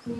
Hoi, 0.00 0.12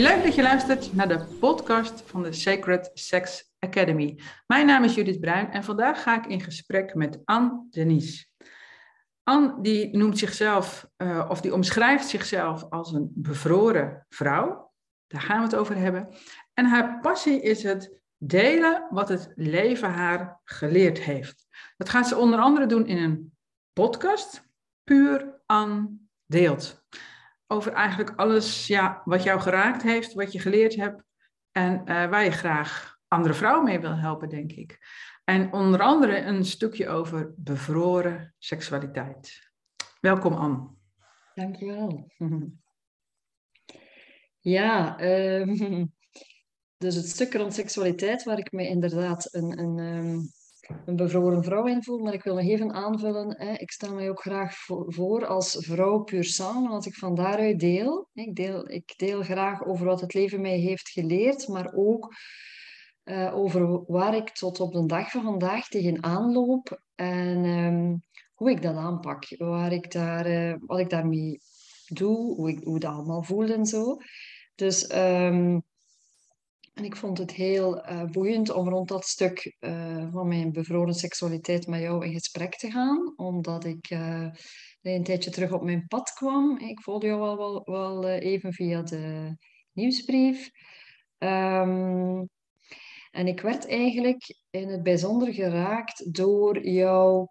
leuk 0.00 0.22
dat 0.22 0.34
je 0.34 0.42
luistert 0.42 0.94
naar 0.94 1.08
de 1.08 1.36
podcast 1.40 2.02
van 2.06 2.22
de 2.22 2.32
Sacred 2.32 2.90
Sex 2.94 3.52
Academy. 3.58 4.20
Mijn 4.46 4.66
naam 4.66 4.84
is 4.84 4.94
Judith 4.94 5.20
Bruin 5.20 5.50
en 5.50 5.64
vandaag 5.64 6.02
ga 6.02 6.16
ik 6.16 6.26
in 6.26 6.40
gesprek 6.40 6.94
met 6.94 7.18
Anne 7.24 7.66
Denise. 7.70 8.26
Anne 9.22 9.58
die 9.62 9.96
noemt 9.96 10.18
zichzelf, 10.18 10.88
uh, 10.96 11.26
of 11.28 11.40
die 11.40 11.54
omschrijft 11.54 12.08
zichzelf 12.08 12.66
als 12.70 12.92
een 12.92 13.10
bevroren 13.14 14.06
vrouw. 14.08 14.72
Daar 15.06 15.20
gaan 15.20 15.38
we 15.38 15.44
het 15.44 15.56
over 15.56 15.76
hebben. 15.76 16.08
En 16.54 16.64
haar 16.64 17.00
passie 17.00 17.40
is 17.40 17.62
het 17.62 17.99
delen 18.22 18.86
wat 18.90 19.08
het 19.08 19.32
leven 19.34 19.90
haar 19.90 20.40
geleerd 20.44 20.98
heeft. 20.98 21.46
Dat 21.76 21.88
gaat 21.88 22.08
ze 22.08 22.16
onder 22.16 22.38
andere 22.38 22.66
doen 22.66 22.86
in 22.86 22.96
een 22.96 23.32
podcast, 23.72 24.48
Puur 24.84 25.40
Anne 25.46 25.88
Deelt. 26.26 26.84
Over 27.46 27.72
eigenlijk 27.72 28.10
alles 28.16 28.66
ja, 28.66 29.02
wat 29.04 29.22
jou 29.22 29.40
geraakt 29.40 29.82
heeft, 29.82 30.12
wat 30.12 30.32
je 30.32 30.38
geleerd 30.38 30.76
hebt 30.76 31.02
en 31.52 31.80
uh, 31.80 31.84
waar 31.84 32.24
je 32.24 32.30
graag 32.30 32.98
andere 33.08 33.34
vrouwen 33.34 33.64
mee 33.64 33.80
wil 33.80 33.96
helpen, 33.96 34.28
denk 34.28 34.52
ik. 34.52 34.78
En 35.24 35.52
onder 35.52 35.80
andere 35.80 36.20
een 36.20 36.44
stukje 36.44 36.88
over 36.88 37.32
bevroren 37.36 38.34
seksualiteit. 38.38 39.50
Welkom 40.00 40.34
Anne. 40.34 40.68
Dankjewel. 41.34 42.06
Ja, 44.42 45.00
um, 45.00 45.92
dus 46.80 46.94
het 46.94 47.08
stuk 47.08 47.34
rond 47.34 47.54
seksualiteit 47.54 48.24
waar 48.24 48.38
ik 48.38 48.52
me 48.52 48.68
inderdaad 48.68 49.28
een, 49.34 49.58
een, 49.58 49.78
um, 49.78 50.30
een 50.84 50.96
bevroren 50.96 51.44
vrouw 51.44 51.66
in 51.66 51.82
voel, 51.82 51.98
maar 51.98 52.12
ik 52.12 52.22
wil 52.22 52.34
nog 52.34 52.44
even 52.44 52.72
aanvullen. 52.72 53.34
Hè. 53.38 53.52
Ik 53.52 53.70
stel 53.70 53.94
mij 53.94 54.10
ook 54.10 54.20
graag 54.20 54.54
voor 54.86 55.26
als 55.26 55.56
vrouw 55.60 55.98
puur 56.02 56.24
samen, 56.24 56.70
want 56.70 56.86
ik 56.86 56.94
van 56.94 57.14
daaruit 57.14 57.60
deel. 57.60 58.08
Ik, 58.12 58.34
deel. 58.34 58.70
ik 58.70 58.94
deel 58.96 59.22
graag 59.22 59.64
over 59.64 59.86
wat 59.86 60.00
het 60.00 60.14
leven 60.14 60.40
mij 60.40 60.58
heeft 60.58 60.88
geleerd, 60.88 61.48
maar 61.48 61.72
ook 61.74 62.14
uh, 63.04 63.36
over 63.36 63.84
waar 63.86 64.14
ik 64.14 64.30
tot 64.30 64.60
op 64.60 64.72
de 64.72 64.86
dag 64.86 65.10
van 65.10 65.22
vandaag 65.22 65.68
tegenaan 65.68 66.32
loop 66.32 66.80
en 66.94 67.44
um, 67.44 68.02
hoe 68.34 68.50
ik 68.50 68.62
dat 68.62 68.76
aanpak, 68.76 69.24
waar 69.38 69.72
ik 69.72 69.92
daar, 69.92 70.30
uh, 70.30 70.54
wat 70.60 70.78
ik 70.78 70.90
daarmee 70.90 71.40
doe, 71.86 72.34
hoe 72.34 72.50
ik 72.50 72.64
hoe 72.64 72.78
dat 72.78 72.92
allemaal 72.92 73.22
voel 73.22 73.48
en 73.48 73.66
zo. 73.66 73.96
Dus 74.54 74.94
um, 74.94 75.62
en 76.72 76.84
ik 76.84 76.96
vond 76.96 77.18
het 77.18 77.30
heel 77.30 77.76
uh, 77.76 78.04
boeiend 78.04 78.50
om 78.50 78.68
rond 78.68 78.88
dat 78.88 79.04
stuk 79.04 79.56
van 80.12 80.28
mijn 80.28 80.52
bevroren 80.52 80.94
seksualiteit 80.94 81.66
met 81.66 81.80
jou 81.80 82.06
in 82.06 82.12
gesprek 82.12 82.56
te 82.56 82.70
gaan, 82.70 83.12
omdat 83.16 83.64
ik 83.64 83.90
een 84.82 85.04
tijdje 85.04 85.30
terug 85.30 85.52
op 85.52 85.62
mijn 85.62 85.86
pad 85.86 86.12
kwam. 86.12 86.58
Ik 86.58 86.80
volgde 86.80 87.06
jou 87.06 87.20
wel, 87.20 87.36
wel, 87.36 87.62
wel 87.64 88.08
even 88.08 88.52
via 88.52 88.82
de 88.82 89.36
nieuwsbrief. 89.72 90.50
Um, 91.18 92.28
en 93.10 93.26
ik 93.26 93.40
werd 93.40 93.66
eigenlijk 93.68 94.36
in 94.50 94.68
het 94.68 94.82
bijzonder 94.82 95.32
geraakt 95.32 96.14
door 96.14 96.66
jouw 96.66 97.28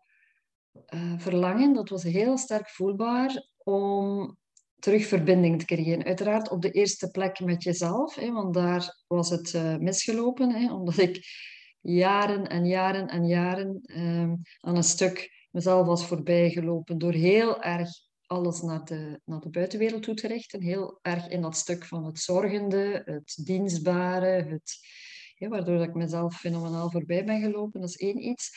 verlangen, 1.18 1.74
dat 1.74 1.90
was 1.90 2.04
heel 2.04 2.38
sterk 2.38 2.70
voelbaar, 2.70 3.48
om 3.58 4.38
terug 4.80 5.08
verbinding 5.08 5.60
te 5.60 5.66
creëren. 5.66 6.04
Uiteraard 6.04 6.50
op 6.50 6.62
de 6.62 6.72
eerste 6.72 7.10
plek 7.12 7.40
met 7.40 7.64
jezelf, 7.64 8.16
hè, 8.16 8.32
want 8.32 8.54
daar 8.54 9.04
was 9.08 9.30
het 9.30 9.54
uh, 9.54 9.78
misgelopen, 9.78 10.52
hè, 10.52 10.74
omdat 10.74 10.98
ik 10.98 11.26
jaren 11.82 12.48
en 12.48 12.66
jaren 12.66 13.08
en 13.08 13.28
jaren 13.28 13.82
um, 13.96 14.42
aan 14.60 14.76
een 14.76 14.84
stuk 14.84 15.48
mezelf 15.52 15.86
was 15.88 16.06
voorbijgelopen 16.06 16.98
door 16.98 17.14
heel 17.14 17.62
erg 17.62 17.90
alles 18.26 18.62
naar 18.62 18.86
de, 18.86 19.22
naar 19.26 19.40
de 19.40 19.50
buitenwereld 19.50 20.04
toe 20.04 20.14
te 20.14 20.28
richten. 20.28 20.62
Heel 20.62 21.00
erg 21.02 21.28
in 21.28 21.42
dat 21.42 21.56
stuk 21.56 21.86
van 21.86 22.06
het 22.06 22.20
zorgende, 22.20 23.02
het 23.06 23.40
dienstbare, 23.44 24.46
het 24.50 24.78
waardoor 25.48 25.82
ik 25.82 25.94
mezelf 25.94 26.40
fenomenaal 26.40 26.92
voorbij 26.92 27.26
ben 27.26 27.42
gelopen. 27.42 27.82
Dat 27.82 27.90
is 27.90 27.98
één 27.98 28.26
iets. 28.26 28.52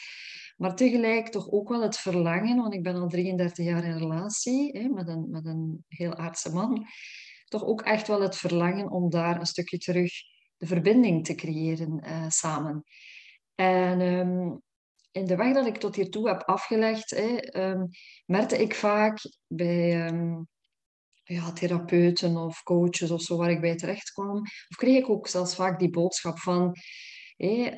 Maar 0.62 0.75
tegelijk 0.75 1.28
toch 1.28 1.50
ook 1.50 1.69
wel 1.69 1.83
het 1.83 1.99
verlangen, 1.99 2.56
want 2.56 2.75
ik 2.75 2.83
ben 2.83 2.95
al 2.95 3.09
33 3.09 3.65
jaar 3.65 3.84
in 3.84 3.99
relatie 3.99 4.78
hè, 4.78 4.89
met, 4.89 5.09
een, 5.09 5.31
met 5.31 5.47
een 5.47 5.84
heel 5.89 6.15
aardse 6.15 6.53
man. 6.53 6.87
Toch 7.45 7.65
ook 7.65 7.83
echt 7.83 8.09
wel 8.09 8.21
het 8.21 8.37
verlangen 8.37 8.91
om 8.91 9.11
daar 9.11 9.41
een 9.41 9.47
stukje 9.47 9.78
terug 9.78 10.12
de 10.56 10.67
verbinding 10.67 11.25
te 11.25 11.34
creëren 11.34 12.03
uh, 12.05 12.28
samen. 12.28 12.83
En 13.55 14.00
um, 14.00 14.62
in 15.11 15.27
de 15.27 15.37
weg 15.37 15.55
dat 15.55 15.67
ik 15.67 15.77
tot 15.77 15.97
hiertoe 15.97 16.28
heb 16.28 16.43
afgelegd, 16.43 17.11
hè, 17.11 17.59
um, 17.71 17.89
merkte 18.27 18.62
ik 18.62 18.75
vaak 18.75 19.19
bij 19.47 20.06
um, 20.06 20.49
ja, 21.23 21.53
therapeuten 21.53 22.37
of 22.37 22.62
coaches 22.62 23.11
of 23.11 23.23
zo 23.23 23.37
waar 23.37 23.50
ik 23.50 23.61
bij 23.61 23.77
terecht 23.77 24.11
kwam. 24.11 24.39
Of 24.41 24.77
kreeg 24.77 24.99
ik 24.99 25.09
ook 25.09 25.29
zelfs 25.29 25.55
vaak 25.55 25.79
die 25.79 25.91
boodschap 25.91 26.39
van 26.39 26.77
hey, 27.37 27.75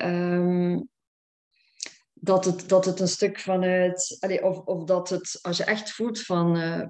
dat, 2.19 2.45
het, 2.45 2.69
dat 2.69 2.85
het 2.85 2.99
een 2.99 3.07
stuk 3.07 3.39
vanuit, 3.39 4.17
of, 4.41 4.57
of 4.57 4.83
dat 4.83 5.09
het, 5.09 5.39
als 5.41 5.57
je 5.57 5.63
echt 5.63 5.91
voelt 5.91 6.21
van 6.21 6.57
uh, 6.57 6.81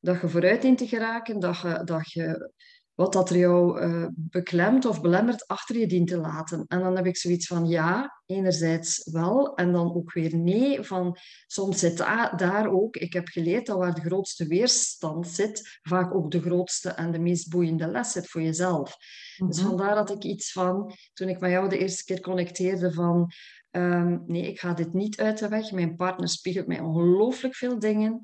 dat 0.00 0.20
je 0.20 0.28
vooruit 0.28 0.62
dient 0.62 0.78
te 0.78 0.86
geraken, 0.86 1.40
dat 1.40 1.60
je, 1.60 1.82
dat 1.84 2.12
je 2.12 2.50
wat 2.98 3.12
dat 3.12 3.30
er 3.30 3.36
jou 3.36 3.80
uh, 3.80 4.06
beklemt 4.14 4.84
of 4.84 5.00
belemmert 5.00 5.46
achter 5.46 5.78
je 5.78 5.86
dient 5.86 6.08
te 6.08 6.16
laten. 6.16 6.64
En 6.66 6.80
dan 6.80 6.96
heb 6.96 7.06
ik 7.06 7.16
zoiets 7.16 7.46
van 7.46 7.66
ja, 7.66 8.20
enerzijds 8.26 9.10
wel, 9.12 9.54
en 9.54 9.72
dan 9.72 9.94
ook 9.94 10.12
weer 10.12 10.36
nee. 10.36 10.82
Van, 10.82 11.16
soms 11.46 11.78
zit 11.78 11.96
daar 12.36 12.70
ook, 12.70 12.96
ik 12.96 13.12
heb 13.12 13.28
geleerd 13.28 13.66
dat 13.66 13.78
waar 13.78 13.94
de 13.94 14.00
grootste 14.00 14.46
weerstand 14.46 15.28
zit, 15.28 15.78
vaak 15.82 16.14
ook 16.14 16.30
de 16.30 16.40
grootste 16.40 16.88
en 16.88 17.10
de 17.10 17.18
meest 17.18 17.48
boeiende 17.48 17.86
les 17.86 18.12
zit 18.12 18.28
voor 18.28 18.42
jezelf. 18.42 18.96
Dus 19.36 19.58
mhm. 19.58 19.68
vandaar 19.68 19.94
dat 19.94 20.10
ik 20.10 20.24
iets 20.24 20.52
van, 20.52 20.92
toen 21.12 21.28
ik 21.28 21.40
met 21.40 21.50
jou 21.50 21.68
de 21.68 21.78
eerste 21.78 22.04
keer 22.04 22.20
connecteerde 22.20 22.92
van, 22.92 23.30
um, 23.78 24.22
nee, 24.26 24.48
ik 24.48 24.60
ga 24.60 24.72
dit 24.72 24.92
niet 24.92 25.20
uit 25.20 25.38
de 25.38 25.48
weg. 25.48 25.72
Mijn 25.72 25.96
partner 25.96 26.28
spiegelt 26.28 26.66
mij 26.66 26.80
ongelooflijk 26.80 27.54
veel 27.54 27.78
dingen. 27.78 28.20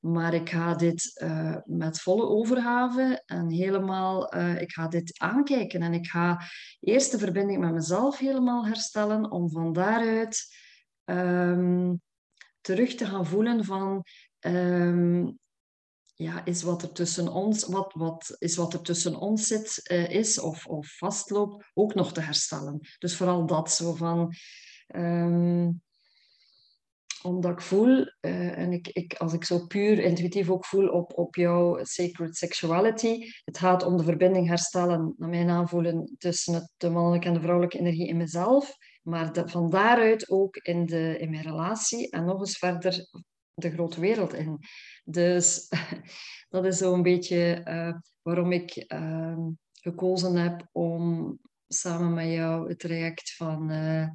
Maar 0.00 0.34
ik 0.34 0.50
ga 0.50 0.74
dit 0.74 1.20
uh, 1.22 1.56
met 1.64 2.00
volle 2.00 2.26
overgave 2.26 3.22
en 3.26 3.50
helemaal, 3.50 4.34
uh, 4.34 4.60
ik 4.60 4.72
ga 4.72 4.88
dit 4.88 5.18
aankijken. 5.18 5.82
En 5.82 5.94
ik 5.94 6.06
ga 6.06 6.40
eerst 6.80 7.10
de 7.10 7.18
verbinding 7.18 7.60
met 7.60 7.72
mezelf 7.72 8.18
helemaal 8.18 8.66
herstellen, 8.66 9.30
om 9.30 9.50
van 9.50 9.72
daaruit 9.72 10.56
um, 11.04 12.00
terug 12.60 12.94
te 12.94 13.06
gaan 13.06 13.26
voelen 13.26 13.64
van, 13.64 14.04
um, 14.40 15.38
ja, 16.14 16.44
is 16.44 16.62
wat 16.62 16.82
er 16.82 16.92
tussen 16.92 17.28
ons, 17.28 17.66
wat, 17.66 17.92
wat 17.92 18.36
is 18.38 18.56
wat 18.56 18.72
er 18.72 18.82
tussen 18.82 19.16
ons 19.16 19.46
zit, 19.46 19.90
uh, 19.90 20.10
is 20.10 20.40
of, 20.40 20.66
of 20.66 20.96
vastloopt, 20.96 21.64
ook 21.74 21.94
nog 21.94 22.12
te 22.12 22.20
herstellen. 22.20 22.80
Dus 22.98 23.16
vooral 23.16 23.46
dat 23.46 23.70
zo 23.70 23.94
van, 23.94 24.34
um, 24.96 25.80
omdat 27.22 27.50
ik 27.50 27.60
voel, 27.60 27.96
uh, 28.20 28.58
en 28.58 28.72
ik, 28.72 28.88
ik, 28.88 29.14
als 29.14 29.32
ik 29.32 29.44
zo 29.44 29.66
puur 29.66 29.98
intuïtief 29.98 30.50
ook 30.50 30.64
voel 30.64 30.88
op, 30.88 31.18
op 31.18 31.34
jouw 31.34 31.84
sacred 31.84 32.36
sexuality, 32.36 33.30
het 33.44 33.58
gaat 33.58 33.82
om 33.84 33.96
de 33.96 34.04
verbinding 34.04 34.48
herstellen, 34.48 35.14
naar 35.16 35.28
mijn 35.28 35.50
aanvoelen, 35.50 36.14
tussen 36.18 36.54
het, 36.54 36.72
de 36.76 36.90
mannelijke 36.90 37.26
en 37.26 37.34
de 37.34 37.40
vrouwelijke 37.40 37.78
energie 37.78 38.08
in 38.08 38.16
mezelf, 38.16 38.76
maar 39.02 39.30
van 39.44 39.70
daaruit 39.70 40.30
ook 40.30 40.56
in, 40.56 40.86
de, 40.86 41.18
in 41.18 41.30
mijn 41.30 41.42
relatie 41.42 42.10
en 42.10 42.24
nog 42.24 42.40
eens 42.40 42.58
verder 42.58 43.08
de 43.54 43.70
grote 43.70 44.00
wereld 44.00 44.34
in. 44.34 44.58
Dus 45.04 45.68
dat 46.48 46.64
is 46.64 46.78
zo'n 46.78 47.02
beetje 47.02 47.62
uh, 47.64 47.94
waarom 48.22 48.52
ik 48.52 48.84
uh, 48.92 49.38
gekozen 49.72 50.36
heb 50.36 50.68
om 50.72 51.38
samen 51.68 52.14
met 52.14 52.28
jou 52.28 52.68
het 52.68 52.78
traject 52.78 53.34
van 53.34 53.72
uh, 53.72 54.08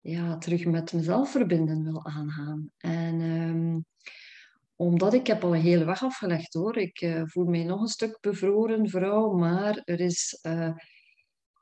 ja, 0.00 0.38
terug 0.38 0.64
met 0.64 0.92
mezelf 0.92 1.30
verbinden 1.30 1.82
wil 1.82 2.04
aangaan. 2.04 2.70
En 2.78 3.20
um, 3.20 3.84
omdat 4.76 5.14
ik 5.14 5.26
heb 5.26 5.44
al 5.44 5.54
een 5.54 5.60
hele 5.60 5.84
weg 5.84 6.02
afgelegd 6.02 6.54
hoor. 6.54 6.76
Ik 6.76 7.00
uh, 7.00 7.22
voel 7.24 7.44
mij 7.44 7.64
nog 7.64 7.80
een 7.80 7.88
stuk 7.88 8.18
bevroren 8.20 8.88
vrouw, 8.88 9.32
maar 9.32 9.82
er 9.84 10.00
is... 10.00 10.38
Uh, 10.42 10.72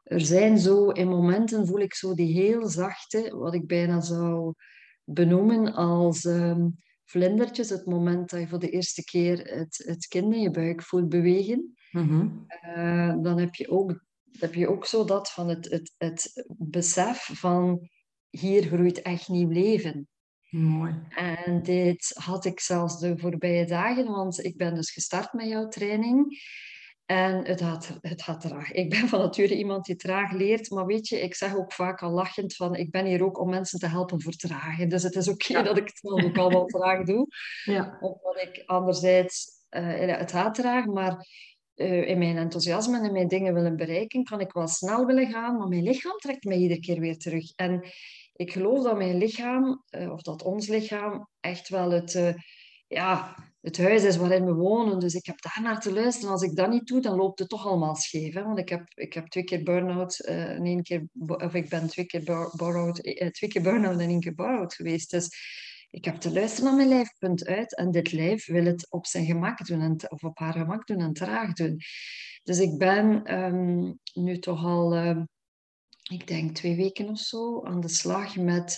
er 0.03 0.21
zijn 0.21 0.59
zo, 0.59 0.91
in 0.91 1.09
momenten 1.09 1.67
voel 1.67 1.81
ik 1.81 1.95
zo 1.95 2.15
die 2.15 2.33
heel 2.33 2.69
zachte, 2.69 3.37
wat 3.37 3.55
ik 3.55 3.67
bijna 3.67 4.01
zou 4.01 4.55
benoemen 5.05 5.75
als 5.75 6.25
um, 6.25 6.75
vlindertjes. 7.05 7.71
Het 7.71 7.87
moment 7.87 8.31
dat 8.31 8.41
je 8.41 8.49
voor 8.49 8.59
de 8.59 8.71
eerste 8.71 9.05
keer 9.05 9.39
het, 9.39 9.83
het 9.87 10.07
kind 10.07 10.35
in 10.35 10.41
je 10.41 10.51
buik 10.51 10.83
voelt 10.83 11.09
bewegen. 11.09 11.77
Mm 11.91 12.09
-hmm. 12.09 12.47
uh, 12.77 13.15
dan 13.23 13.39
heb 13.39 13.55
je, 13.55 13.71
ook, 13.71 14.05
heb 14.39 14.55
je 14.55 14.69
ook 14.69 14.87
zo 14.87 15.05
dat 15.05 15.31
van 15.31 15.49
het, 15.49 15.71
het, 15.71 15.95
het 15.99 16.45
besef 16.59 17.31
van 17.33 17.89
hier 18.31 18.63
groeit 18.63 19.03
echt 19.03 19.29
nieuw 19.29 19.51
leven. 19.51 20.09
Mooi. 20.51 20.95
En 21.09 21.63
dit 21.63 22.13
had 22.15 22.45
ik 22.45 22.61
zelfs 22.61 22.99
de 22.99 23.19
voorbije 23.19 23.67
dagen, 23.67 24.07
want 24.07 24.45
ik 24.45 24.57
ben 24.57 24.75
dus 24.75 24.91
gestart 24.91 25.33
met 25.33 25.49
jouw 25.49 25.69
training. 25.69 26.41
En 27.07 27.47
het 27.47 27.61
gaat, 27.61 27.99
het 28.01 28.23
gaat 28.23 28.41
traag. 28.41 28.73
Ik 28.73 28.91
ben 28.91 29.09
van 29.09 29.19
nature 29.21 29.57
iemand 29.57 29.85
die 29.85 29.97
traag 29.97 30.33
leert, 30.33 30.71
maar 30.71 30.87
weet 30.87 31.09
je, 31.09 31.21
ik 31.21 31.35
zeg 31.35 31.57
ook 31.57 31.73
vaak 31.73 32.03
al 32.03 32.11
lachend 32.11 32.55
van, 32.55 32.75
ik 32.75 32.91
ben 32.91 33.07
hier 33.07 33.25
ook 33.25 33.41
om 33.41 33.51
mensen 33.51 33.79
te 33.79 33.87
helpen 33.87 34.21
vertragen. 34.21 34.89
Dus 34.89 35.03
het 35.03 35.15
is 35.15 35.29
oké 35.29 35.63
dat 35.63 35.77
ik 35.77 35.87
het 35.87 35.99
dan 36.03 36.25
ook 36.25 36.39
allemaal 36.39 36.67
traag 36.77 37.05
doe. 37.05 37.27
Ja. 37.65 37.97
Omdat 38.01 38.43
ik 38.43 38.63
anderzijds, 38.67 39.47
uh, 39.71 40.17
het 40.19 40.31
gaat 40.31 40.55
traag, 40.55 40.87
maar 40.87 41.27
uh, 41.79 42.09
in 42.09 42.19
mijn 42.19 42.37
enthousiasme 42.37 43.01
en 43.01 43.13
mijn 43.13 43.29
dingen 43.29 43.55
willen 43.55 43.77
bereiken, 43.77 44.25
kan 44.25 44.41
ik 44.41 44.53
wel 44.53 44.69
snel 44.69 45.07
willen 45.07 45.31
gaan, 45.31 45.57
maar 45.57 45.69
mijn 45.69 45.83
lichaam 45.83 46.17
trekt 46.17 46.45
mij 46.45 46.57
iedere 46.57 46.81
keer 46.81 47.01
weer 47.01 47.19
terug. 47.19 47.53
En 47.57 47.85
ik 48.33 48.53
geloof 48.53 48.83
dat 48.83 48.97
mijn 48.97 49.17
lichaam, 49.17 49.85
uh, 49.91 50.13
of 50.13 50.23
dat 50.23 50.43
ons 50.43 50.69
lichaam, 50.69 51.29
echt 51.41 51.69
wel 51.69 51.91
het, 51.91 52.37
ja, 52.89 53.37
het 53.61 53.79
huis 53.79 54.05
is 54.05 54.17
waarin 54.17 54.45
we 54.45 54.53
wonen. 54.53 54.99
Dus 54.99 55.15
ik 55.15 55.27
heb 55.27 55.43
daar 55.43 55.59
naar 55.63 55.81
te 55.81 55.93
luisteren. 55.93 56.31
Als 56.31 56.43
ik 56.43 56.57
dat 56.57 56.71
niet 56.71 56.87
doe, 56.87 57.01
dan 57.01 57.17
loopt 57.17 57.39
het 57.39 57.49
toch 57.49 57.67
allemaal 57.67 57.95
scheef. 57.95 58.35
Hè? 58.35 58.43
Want 58.43 58.59
ik 58.59 58.69
heb, 58.69 58.83
ik 58.95 59.13
heb 59.13 59.27
twee 59.27 59.45
keer 59.45 59.63
burn-out, 59.63 60.19
één 60.19 60.83
keer, 60.83 61.09
of 61.27 61.55
ik 61.55 61.69
ben 61.69 61.89
twee 61.89 62.07
keer 62.07 62.23
burn-out, 62.57 62.95
twee 63.33 63.51
keer 63.51 63.63
burn-out 63.63 64.01
en 64.01 64.09
één 64.09 64.21
keer 64.21 64.35
burn-out 64.35 64.75
geweest. 64.75 65.11
Dus 65.11 65.29
ik 65.91 66.05
heb 66.05 66.17
te 66.17 66.33
luisteren 66.33 66.65
naar 66.65 66.77
mijn 66.77 66.89
lijf, 66.89 67.19
punt 67.19 67.47
uit. 67.47 67.77
En 67.77 67.91
dit 67.91 68.13
lijf 68.13 68.47
wil 68.47 68.65
het 68.65 68.91
op 68.91 69.07
zijn 69.07 69.25
gemak 69.25 69.67
doen, 69.67 69.81
en, 69.81 70.11
of 70.11 70.23
op 70.23 70.39
haar 70.39 70.53
gemak 70.53 70.87
doen 70.87 71.01
en 71.01 71.13
traag 71.13 71.53
doen. 71.53 71.81
Dus 72.43 72.59
ik 72.59 72.79
ben 72.79 73.35
um, 73.35 73.99
nu 74.15 74.39
toch 74.39 74.65
al, 74.65 74.97
uh, 74.97 75.23
ik 76.03 76.27
denk 76.27 76.55
twee 76.55 76.77
weken 76.77 77.09
of 77.09 77.19
zo, 77.19 77.65
aan 77.65 77.81
de 77.81 77.89
slag 77.89 78.37
met 78.37 78.75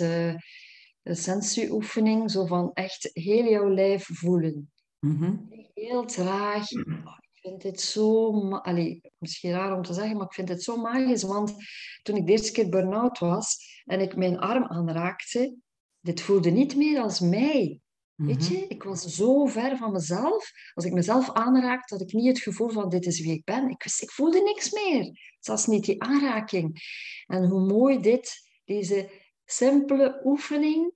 de 1.03 1.15
sensuoefening, 1.15 2.31
zo 2.31 2.47
van 2.47 2.71
echt 2.75 3.11
heel 3.13 3.51
jouw 3.51 3.69
lijf 3.69 4.09
voelen. 4.13 4.71
Mhm. 4.99 5.37
Heel 5.75 6.05
traag. 6.05 6.73
Oh, 6.73 7.19
ik 7.33 7.41
vind 7.41 7.63
dit 7.63 7.81
zo... 7.81 8.31
Allee, 8.51 9.01
misschien 9.19 9.51
raar 9.51 9.77
om 9.77 9.83
te 9.83 9.93
zeggen, 9.93 10.17
maar 10.17 10.27
ik 10.27 10.35
vind 10.35 10.49
het 10.49 10.63
zo 10.63 10.77
magisch. 10.77 11.23
Want 11.23 11.55
toen 12.03 12.17
ik 12.17 12.27
de 12.27 12.33
eerste 12.33 12.53
keer 12.53 12.69
burn-out 12.69 13.19
was 13.19 13.57
en 13.85 14.01
ik 14.01 14.17
mijn 14.17 14.39
arm 14.39 14.65
aanraakte, 14.65 15.57
dit 16.01 16.21
voelde 16.21 16.51
niet 16.51 16.77
meer 16.77 17.01
als 17.01 17.21
mij. 17.21 17.81
Weet 18.15 18.49
mhm. 18.49 18.53
je, 18.53 18.67
ik 18.67 18.83
was 18.83 19.03
zo 19.03 19.47
ver 19.47 19.77
van 19.77 19.93
mezelf. 19.93 20.51
Als 20.75 20.85
ik 20.85 20.93
mezelf 20.93 21.33
aanraakte, 21.33 21.95
had 21.95 22.03
ik 22.03 22.13
niet 22.13 22.27
het 22.27 22.41
gevoel 22.41 22.69
van 22.69 22.89
dit 22.89 23.07
is 23.07 23.21
wie 23.21 23.33
ik 23.33 23.45
ben. 23.45 23.69
Ik, 23.69 23.83
wist, 23.83 24.03
ik 24.03 24.11
voelde 24.11 24.43
niks 24.43 24.71
meer. 24.71 25.35
Zelfs 25.39 25.67
niet 25.67 25.85
die 25.85 26.03
aanraking. 26.03 26.83
En 27.27 27.45
hoe 27.45 27.61
mooi 27.61 28.01
dit, 28.01 28.51
deze 28.65 29.11
simpele 29.45 30.21
oefening, 30.25 30.93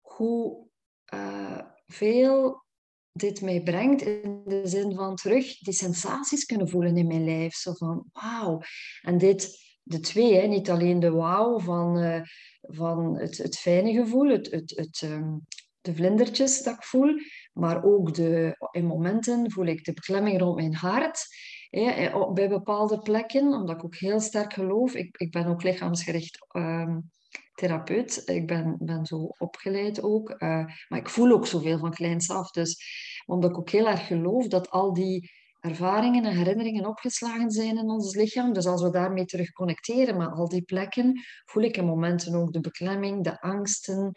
hoe 0.00 0.68
uh, 1.14 1.60
veel 1.86 2.64
dit 3.12 3.40
mij 3.40 3.62
brengt 3.62 4.02
in 4.02 4.42
de 4.44 4.60
zin 4.64 4.94
van 4.94 5.16
terug 5.16 5.58
die 5.58 5.74
sensaties 5.74 6.44
kunnen 6.44 6.68
voelen 6.68 6.96
in 6.96 7.06
mijn 7.06 7.24
lijf. 7.24 7.54
Zo 7.54 7.72
van 7.72 8.04
wauw. 8.12 8.60
En 9.02 9.18
dit, 9.18 9.58
de 9.90 10.00
twee, 10.00 10.34
hè, 10.34 10.46
niet 10.46 10.70
alleen 10.70 11.00
de 11.00 11.10
wauw 11.10 11.58
van, 11.58 11.98
uh, 11.98 12.20
van 12.60 13.18
het, 13.18 13.38
het 13.38 13.58
fijne 13.58 13.92
gevoel, 13.92 14.28
het, 14.28 14.50
het, 14.50 14.72
het, 14.76 15.02
um, 15.04 15.46
de 15.80 15.94
vlindertjes 15.94 16.62
dat 16.62 16.74
ik 16.74 16.84
voel, 16.84 17.14
maar 17.52 17.84
ook 17.84 18.14
de, 18.14 18.56
in 18.70 18.84
momenten 18.84 19.50
voel 19.50 19.66
ik 19.66 19.84
de 19.84 19.92
beklemming 19.92 20.40
rond 20.40 20.56
mijn 20.56 20.74
hart. 20.74 21.26
Hè, 21.70 22.10
bij 22.32 22.48
bepaalde 22.48 22.98
plekken, 22.98 23.52
omdat 23.52 23.76
ik 23.76 23.84
ook 23.84 23.96
heel 23.96 24.20
sterk 24.20 24.52
geloof. 24.52 24.94
Ik, 24.94 25.16
ik 25.16 25.30
ben 25.30 25.46
ook 25.46 25.62
lichaamsgericht 25.62 26.46
um, 26.56 27.10
therapeut. 27.54 28.22
Ik 28.26 28.46
ben, 28.46 28.76
ben 28.78 29.06
zo 29.06 29.34
opgeleid 29.38 30.02
ook. 30.02 30.30
Uh, 30.30 30.64
maar 30.88 30.98
ik 30.98 31.08
voel 31.08 31.32
ook 31.32 31.46
zoveel 31.46 31.78
van 31.78 31.94
kleins 31.94 32.30
af. 32.30 32.50
Dus 32.50 32.82
omdat 33.26 33.50
ik 33.50 33.58
ook 33.58 33.70
heel 33.70 33.88
erg 33.88 34.06
geloof 34.06 34.46
dat 34.46 34.70
al 34.70 34.92
die 34.92 35.30
ervaringen 35.60 36.24
en 36.24 36.36
herinneringen 36.36 36.86
opgeslagen 36.86 37.50
zijn 37.50 37.78
in 37.78 37.90
ons 37.90 38.14
lichaam. 38.14 38.52
Dus 38.52 38.66
als 38.66 38.82
we 38.82 38.90
daarmee 38.90 39.24
terug 39.24 39.52
connecteren 39.52 40.16
met 40.16 40.32
al 40.32 40.48
die 40.48 40.62
plekken, 40.62 41.20
voel 41.44 41.62
ik 41.62 41.76
in 41.76 41.84
momenten 41.84 42.34
ook 42.34 42.52
de 42.52 42.60
beklemming, 42.60 43.24
de 43.24 43.40
angsten, 43.40 44.12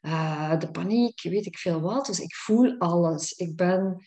uh, 0.00 0.58
de 0.58 0.70
paniek, 0.70 1.22
weet 1.22 1.46
ik 1.46 1.58
veel 1.58 1.80
wat. 1.80 2.06
Dus 2.06 2.20
ik 2.20 2.34
voel 2.34 2.78
alles. 2.78 3.32
Ik 3.32 3.56
ben 3.56 4.04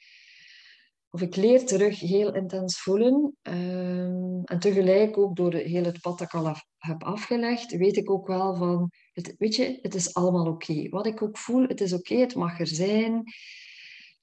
of 1.16 1.22
ik 1.22 1.36
leer 1.36 1.66
terug 1.66 2.00
heel 2.00 2.34
intens 2.34 2.80
voelen. 2.80 3.38
Um, 3.42 4.42
en 4.44 4.60
tegelijk 4.60 5.18
ook 5.18 5.36
door 5.36 5.54
heel 5.54 5.84
het 5.84 6.02
pad 6.02 6.18
dat 6.18 6.28
ik 6.28 6.34
al 6.34 6.56
heb 6.78 7.04
afgelegd, 7.04 7.78
weet 7.78 7.98
ik 7.98 8.12
ook 8.12 8.28
wel 8.28 8.56
van, 8.56 8.92
het, 9.14 9.36
weet 9.38 9.56
je, 9.56 9.80
het 9.82 9.96
is 9.96 10.14
allemaal 10.14 10.48
oké. 10.48 10.90
Wat 10.90 11.06
ik 11.06 11.22
ook 11.22 11.38
voel, 11.38 11.68
het 11.68 11.82
is 11.82 11.94
oké, 11.94 12.16
het 12.16 12.36
mag 12.36 12.60
er 12.60 12.68
zijn. 12.68 13.24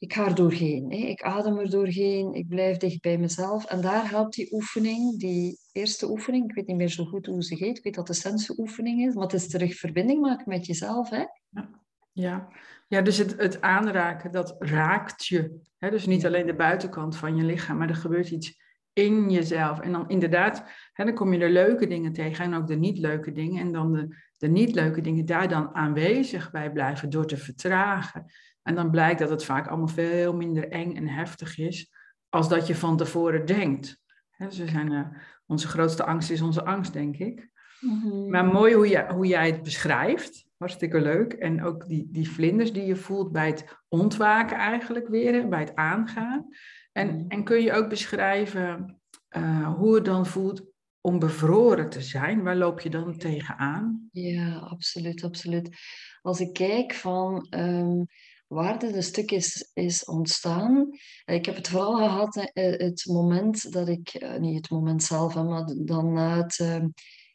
Ik 0.03 0.13
ga 0.13 0.27
er 0.27 0.35
doorheen. 0.35 0.91
Hè. 0.91 0.97
Ik 0.97 1.23
adem 1.23 1.59
er 1.59 1.71
doorheen. 1.71 2.35
Ik 2.35 2.49
blijf 2.49 2.77
dicht 2.77 3.01
bij 3.01 3.19
mezelf. 3.19 3.65
En 3.65 3.81
daar 3.81 4.11
helpt 4.11 4.35
die 4.35 4.53
oefening, 4.53 5.19
die 5.19 5.59
eerste 5.73 6.11
oefening, 6.11 6.49
ik 6.49 6.55
weet 6.55 6.67
niet 6.67 6.77
meer 6.77 6.89
zo 6.89 7.05
goed 7.05 7.27
hoe 7.27 7.43
ze 7.43 7.55
heet, 7.55 7.79
ik 7.79 7.85
weet 7.85 7.95
dat 7.95 8.07
de 8.07 8.15
sensoefening 8.15 9.07
is, 9.07 9.15
maar 9.15 9.23
het 9.23 9.33
is 9.33 9.49
terug 9.49 9.75
verbinding 9.75 10.21
maken 10.21 10.49
met 10.49 10.67
jezelf. 10.67 11.11
Hè. 11.11 11.25
Ja. 11.49 11.81
Ja, 12.13 12.49
ja 12.89 13.03
dus 13.03 13.19
het, 13.19 13.37
het 13.37 13.61
aanraken, 13.61 14.33
dat 14.33 14.57
raakt 14.59 15.27
je. 15.27 15.61
Hè? 15.79 15.91
Dus 15.91 16.07
niet 16.07 16.27
alleen 16.27 16.47
de 16.47 16.55
buitenkant 16.55 17.17
van 17.17 17.37
je 17.37 17.45
lichaam, 17.45 17.79
maar 17.79 17.89
er 17.89 17.95
gebeurt 17.95 18.31
iets 18.31 18.61
in 18.93 19.31
jezelf. 19.31 19.81
En 19.81 19.93
dan 19.93 20.09
inderdaad, 20.09 20.65
hè, 20.93 21.05
dan 21.05 21.15
kom 21.15 21.33
je 21.33 21.39
de 21.39 21.51
leuke 21.51 21.87
dingen 21.87 22.13
tegen 22.13 22.45
en 22.45 22.55
ook 22.55 22.67
de 22.67 22.77
niet 22.77 22.99
leuke 22.99 23.33
dingen. 23.33 23.61
En 23.61 23.73
dan 23.73 23.93
de, 23.93 24.17
de 24.37 24.49
niet 24.49 24.75
leuke 24.75 25.01
dingen 25.01 25.27
daar 25.27 25.49
dan 25.49 25.75
aanwezig 25.75 26.51
bij 26.51 26.73
blijven 26.73 27.11
door 27.11 27.27
te 27.27 27.37
vertragen. 27.37 28.25
En 28.63 28.75
dan 28.75 28.91
blijkt 28.91 29.19
dat 29.19 29.31
het 29.31 29.45
vaak 29.45 29.67
allemaal 29.69 29.89
veel 29.89 30.35
minder 30.35 30.69
eng 30.69 30.97
en 30.97 31.09
heftig 31.09 31.59
is 31.59 31.93
als 32.29 32.49
dat 32.49 32.67
je 32.67 32.75
van 32.75 32.97
tevoren 32.97 33.47
denkt. 33.47 34.01
Dus 34.39 34.65
zijn, 34.65 34.93
uh, 34.93 35.07
onze 35.47 35.69
grootste 35.69 36.05
angst 36.05 36.31
is 36.31 36.41
onze 36.41 36.65
angst, 36.65 36.93
denk 36.93 37.17
ik. 37.17 37.51
Mhm. 37.81 38.31
Maar 38.31 38.45
mooi 38.45 38.75
hoe, 38.75 38.89
je, 38.89 39.07
hoe 39.09 39.27
jij 39.27 39.47
het 39.47 39.63
beschrijft. 39.63 40.45
Hartstikke 40.57 41.01
leuk. 41.01 41.33
En 41.33 41.65
ook 41.65 41.89
die, 41.89 42.09
die 42.11 42.31
vlinders 42.31 42.73
die 42.73 42.85
je 42.85 42.97
voelt 42.97 43.33
bij 43.33 43.47
het 43.47 43.77
ontwaken 43.89 44.57
eigenlijk 44.57 45.09
weer, 45.09 45.49
bij 45.49 45.61
het 45.61 45.75
aangaan. 45.75 46.49
En, 46.93 47.17
mhm. 47.17 47.29
en 47.29 47.45
kun 47.45 47.63
je 47.63 47.73
ook 47.73 47.89
beschrijven 47.89 49.01
uh, 49.37 49.75
hoe 49.75 49.95
het 49.95 50.05
dan 50.05 50.27
voelt 50.27 50.63
om 51.01 51.19
bevroren 51.19 51.89
te 51.89 52.01
zijn? 52.01 52.43
Waar 52.43 52.57
loop 52.57 52.81
je 52.81 52.91
dan 52.91 53.17
tegenaan? 53.17 54.09
Ja, 54.13 54.57
absoluut, 54.57 55.25
absoluut. 55.25 55.77
Als 56.23 56.41
ik 56.41 56.53
kijk 56.53 56.95
van 56.95 57.47
um, 57.51 58.07
waar 58.53 58.79
dit 58.79 59.05
stuk 59.05 59.31
is, 59.31 59.71
is 59.75 60.05
ontstaan. 60.05 60.89
Ik 61.25 61.47
heb 61.47 61.57
het 61.57 61.69
vooral 61.69 61.97
gehad, 61.97 62.37
eh, 62.37 62.79
het 62.79 63.05
moment 63.07 63.73
dat 63.73 63.89
ik, 63.89 64.09
eh, 64.09 64.39
niet 64.39 64.57
het 64.57 64.71
moment 64.71 65.03
zelf, 65.03 65.35
maar 65.35 65.75
dan 65.77 66.13
na 66.13 66.37
het 66.37 66.59
ehm, 66.59 66.89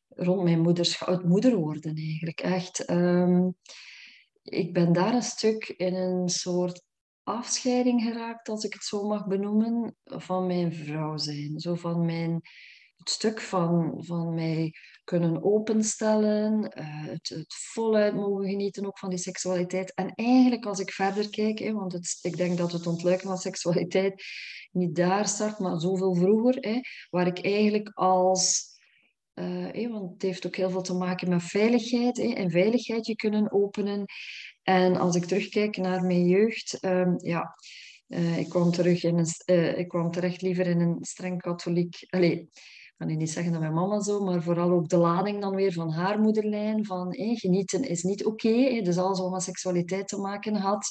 rond 0.07 0.43
mijn 0.43 0.61
moederschap, 0.61 1.07
het 1.07 1.23
moeder 1.23 1.55
worden 1.55 1.95
eigenlijk. 1.95 2.39
Echt. 2.39 2.89
Um, 2.89 3.55
ik 4.43 4.73
ben 4.73 4.93
daar 4.93 5.13
een 5.13 5.21
stuk 5.21 5.73
in 5.77 5.95
een 5.95 6.29
soort 6.29 6.83
afscheiding 7.23 8.01
geraakt, 8.01 8.49
als 8.49 8.63
ik 8.63 8.73
het 8.73 8.83
zo 8.83 9.07
mag 9.07 9.27
benoemen, 9.27 9.95
van 10.03 10.47
mijn 10.47 10.73
vrouw 10.73 11.17
zijn. 11.17 11.59
Zo 11.59 11.75
van 11.75 12.05
mijn, 12.05 12.41
stuk 13.09 13.41
van, 13.41 13.93
van 13.97 14.33
mij 14.33 14.73
kunnen 15.03 15.43
openstellen, 15.43 16.71
uh, 16.79 17.07
het, 17.07 17.29
het 17.29 17.53
voluit 17.73 18.15
mogen 18.15 18.49
genieten 18.49 18.85
ook 18.85 18.99
van 18.99 19.09
die 19.09 19.19
seksualiteit. 19.19 19.93
En 19.93 20.11
eigenlijk 20.15 20.65
als 20.65 20.79
ik 20.79 20.91
verder 20.91 21.29
kijk, 21.29 21.59
hè, 21.59 21.73
want 21.73 21.93
het, 21.93 22.19
ik 22.21 22.37
denk 22.37 22.57
dat 22.57 22.71
het 22.71 22.87
ontluiken 22.87 23.27
van 23.27 23.37
seksualiteit 23.37 24.23
niet 24.71 24.95
daar 24.95 25.27
start, 25.27 25.59
maar 25.59 25.79
zoveel 25.79 26.15
vroeger, 26.15 26.57
hè, 26.59 26.79
waar 27.09 27.27
ik 27.27 27.45
eigenlijk 27.45 27.89
als 27.93 28.75
uh, 29.39 29.89
want 29.89 30.11
het 30.13 30.21
heeft 30.21 30.45
ook 30.45 30.55
heel 30.55 30.69
veel 30.69 30.81
te 30.81 30.93
maken 30.93 31.29
met 31.29 31.43
veiligheid 31.43 32.19
en 32.19 32.51
veiligheid 32.51 33.05
je 33.05 33.15
kunnen 33.15 33.51
openen. 33.51 34.05
En 34.63 34.95
als 34.95 35.15
ik 35.15 35.25
terugkijk 35.25 35.77
naar 35.77 36.01
mijn 36.01 36.25
jeugd, 36.25 36.83
um, 36.83 37.15
ja, 37.17 37.55
uh, 38.07 38.37
ik, 38.37 38.49
kwam 38.49 38.71
terug 38.71 39.03
in 39.03 39.17
een, 39.17 39.77
ik 39.77 39.87
kwam 39.87 40.11
terecht 40.11 40.41
liever 40.41 40.67
in 40.67 40.79
een 40.79 40.97
streng 41.01 41.41
katholiek. 41.41 42.05
Allee, 42.09 42.49
ik 42.97 43.07
kan 43.07 43.17
niet 43.17 43.31
zeggen 43.31 43.51
dat 43.51 43.61
mijn 43.61 43.73
mama 43.73 44.01
zo, 44.01 44.23
maar 44.23 44.43
vooral 44.43 44.71
ook 44.71 44.89
de 44.89 44.97
lading 44.97 45.41
dan 45.41 45.55
weer 45.55 45.73
van 45.73 45.91
haar 45.91 46.19
moederlijn. 46.19 46.85
Van 46.85 47.15
genieten 47.15 47.83
is 47.83 48.03
niet 48.03 48.25
oké. 48.25 48.81
Dus 48.81 48.97
alles 48.97 49.19
wat 49.19 49.31
met 49.31 49.41
seksualiteit 49.41 50.07
te 50.07 50.17
maken 50.17 50.55
had, 50.55 50.89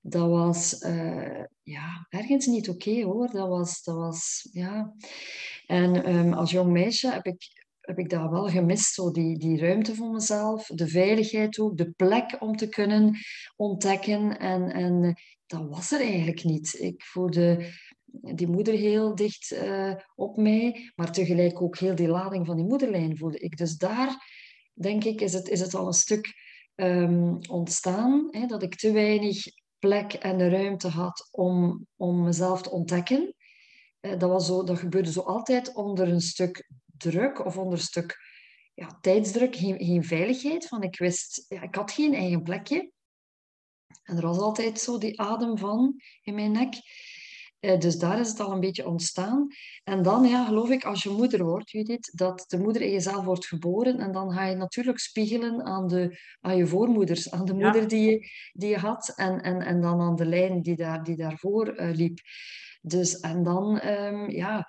dat 0.00 0.28
was 0.28 0.76
ja, 1.62 2.06
ergens 2.08 2.46
niet 2.46 2.68
oké 2.68 3.02
hoor. 3.02 3.30
Dat 3.30 3.48
was, 3.48 3.82
dat 3.82 3.96
was, 3.96 4.48
ja. 4.52 4.94
En 5.66 6.16
um, 6.16 6.32
als 6.32 6.50
jong 6.50 6.72
meisje 6.72 7.10
heb 7.10 7.26
ik 7.26 7.64
heb 7.80 7.98
ik 7.98 8.10
dat 8.10 8.30
wel 8.30 8.48
gemist, 8.48 8.94
zo 8.94 9.10
die, 9.10 9.38
die 9.38 9.58
ruimte 9.58 9.94
voor 9.94 10.10
mezelf, 10.10 10.66
de 10.66 10.88
veiligheid 10.88 11.58
ook, 11.58 11.76
de 11.76 11.90
plek 11.90 12.36
om 12.38 12.56
te 12.56 12.68
kunnen 12.68 13.16
ontdekken. 13.56 14.38
En, 14.38 14.72
en 14.72 15.14
dat 15.46 15.68
was 15.68 15.92
er 15.92 16.00
eigenlijk 16.00 16.44
niet. 16.44 16.76
Ik 16.80 17.02
voelde 17.02 17.72
die 18.20 18.46
moeder 18.46 18.74
heel 18.74 19.14
dicht 19.14 19.52
uh, 19.52 19.94
op 20.14 20.36
mij, 20.36 20.92
maar 20.94 21.12
tegelijk 21.12 21.62
ook 21.62 21.78
heel 21.78 21.94
die 21.94 22.08
lading 22.08 22.46
van 22.46 22.56
die 22.56 22.64
moederlijn 22.64 23.16
voelde 23.16 23.38
ik. 23.38 23.56
Dus 23.56 23.76
daar, 23.76 24.30
denk 24.72 25.04
ik, 25.04 25.20
is 25.20 25.32
het, 25.32 25.48
is 25.48 25.60
het 25.60 25.74
al 25.74 25.86
een 25.86 25.92
stuk 25.92 26.34
um, 26.74 27.38
ontstaan, 27.48 28.28
hè, 28.30 28.46
dat 28.46 28.62
ik 28.62 28.74
te 28.74 28.92
weinig 28.92 29.42
plek 29.78 30.12
en 30.12 30.38
de 30.38 30.48
ruimte 30.48 30.88
had 30.88 31.28
om, 31.30 31.86
om 31.96 32.22
mezelf 32.22 32.62
te 32.62 32.70
ontdekken. 32.70 33.34
dat, 34.00 34.22
was 34.22 34.46
zo, 34.46 34.64
dat 34.64 34.78
gebeurde 34.78 35.12
zo 35.12 35.20
altijd 35.20 35.74
onder 35.74 36.08
een 36.08 36.20
stuk 36.20 36.68
druk 36.96 37.44
of 37.44 37.58
onder 37.58 37.72
een 37.72 37.84
stuk 37.84 38.18
ja, 38.74 38.98
tijdsdruk, 39.00 39.56
geen, 39.56 39.84
geen 39.84 40.04
veiligheid. 40.04 40.66
Van 40.66 40.82
ik 40.82 40.98
wist, 40.98 41.44
ja, 41.48 41.62
ik 41.62 41.74
had 41.74 41.92
geen 41.92 42.14
eigen 42.14 42.42
plekje. 42.42 42.92
En 44.02 44.16
er 44.16 44.22
was 44.22 44.38
altijd 44.38 44.80
zo 44.80 44.98
die 44.98 45.20
adem 45.20 45.58
van 45.58 46.00
in 46.22 46.34
mijn 46.34 46.52
nek. 46.52 46.74
Eh, 47.64 47.78
dus 47.78 47.98
daar 47.98 48.20
is 48.20 48.28
het 48.28 48.40
al 48.40 48.52
een 48.52 48.60
beetje 48.60 48.88
ontstaan. 48.88 49.48
En 49.84 50.02
dan, 50.02 50.24
ja, 50.24 50.44
geloof 50.44 50.70
ik, 50.70 50.84
als 50.84 51.02
je 51.02 51.10
moeder 51.10 51.44
wordt, 51.44 51.70
Judith, 51.70 52.10
dat 52.14 52.44
de 52.48 52.58
moeder 52.58 52.82
in 52.82 52.90
jezelf 52.90 53.24
wordt 53.24 53.46
geboren. 53.46 53.98
En 53.98 54.12
dan 54.12 54.32
ga 54.32 54.44
je 54.44 54.56
natuurlijk 54.56 54.98
spiegelen 54.98 55.64
aan, 55.64 55.88
de, 55.88 56.18
aan 56.40 56.56
je 56.56 56.66
voormoeders, 56.66 57.30
aan 57.30 57.44
de 57.44 57.54
moeder 57.54 57.88
die, 57.88 58.10
je, 58.10 58.28
die 58.52 58.68
je 58.68 58.76
had. 58.78 59.12
En, 59.16 59.42
en, 59.42 59.60
en 59.60 59.80
dan 59.80 60.00
aan 60.00 60.16
de 60.16 60.26
lijn 60.26 60.62
die, 60.62 60.76
daar, 60.76 61.04
die 61.04 61.16
daarvoor 61.16 61.80
uh, 61.80 61.94
liep. 61.94 62.18
Dus, 62.82 63.20
en 63.20 63.42
dan, 63.42 63.86
um, 63.86 64.30
ja, 64.30 64.68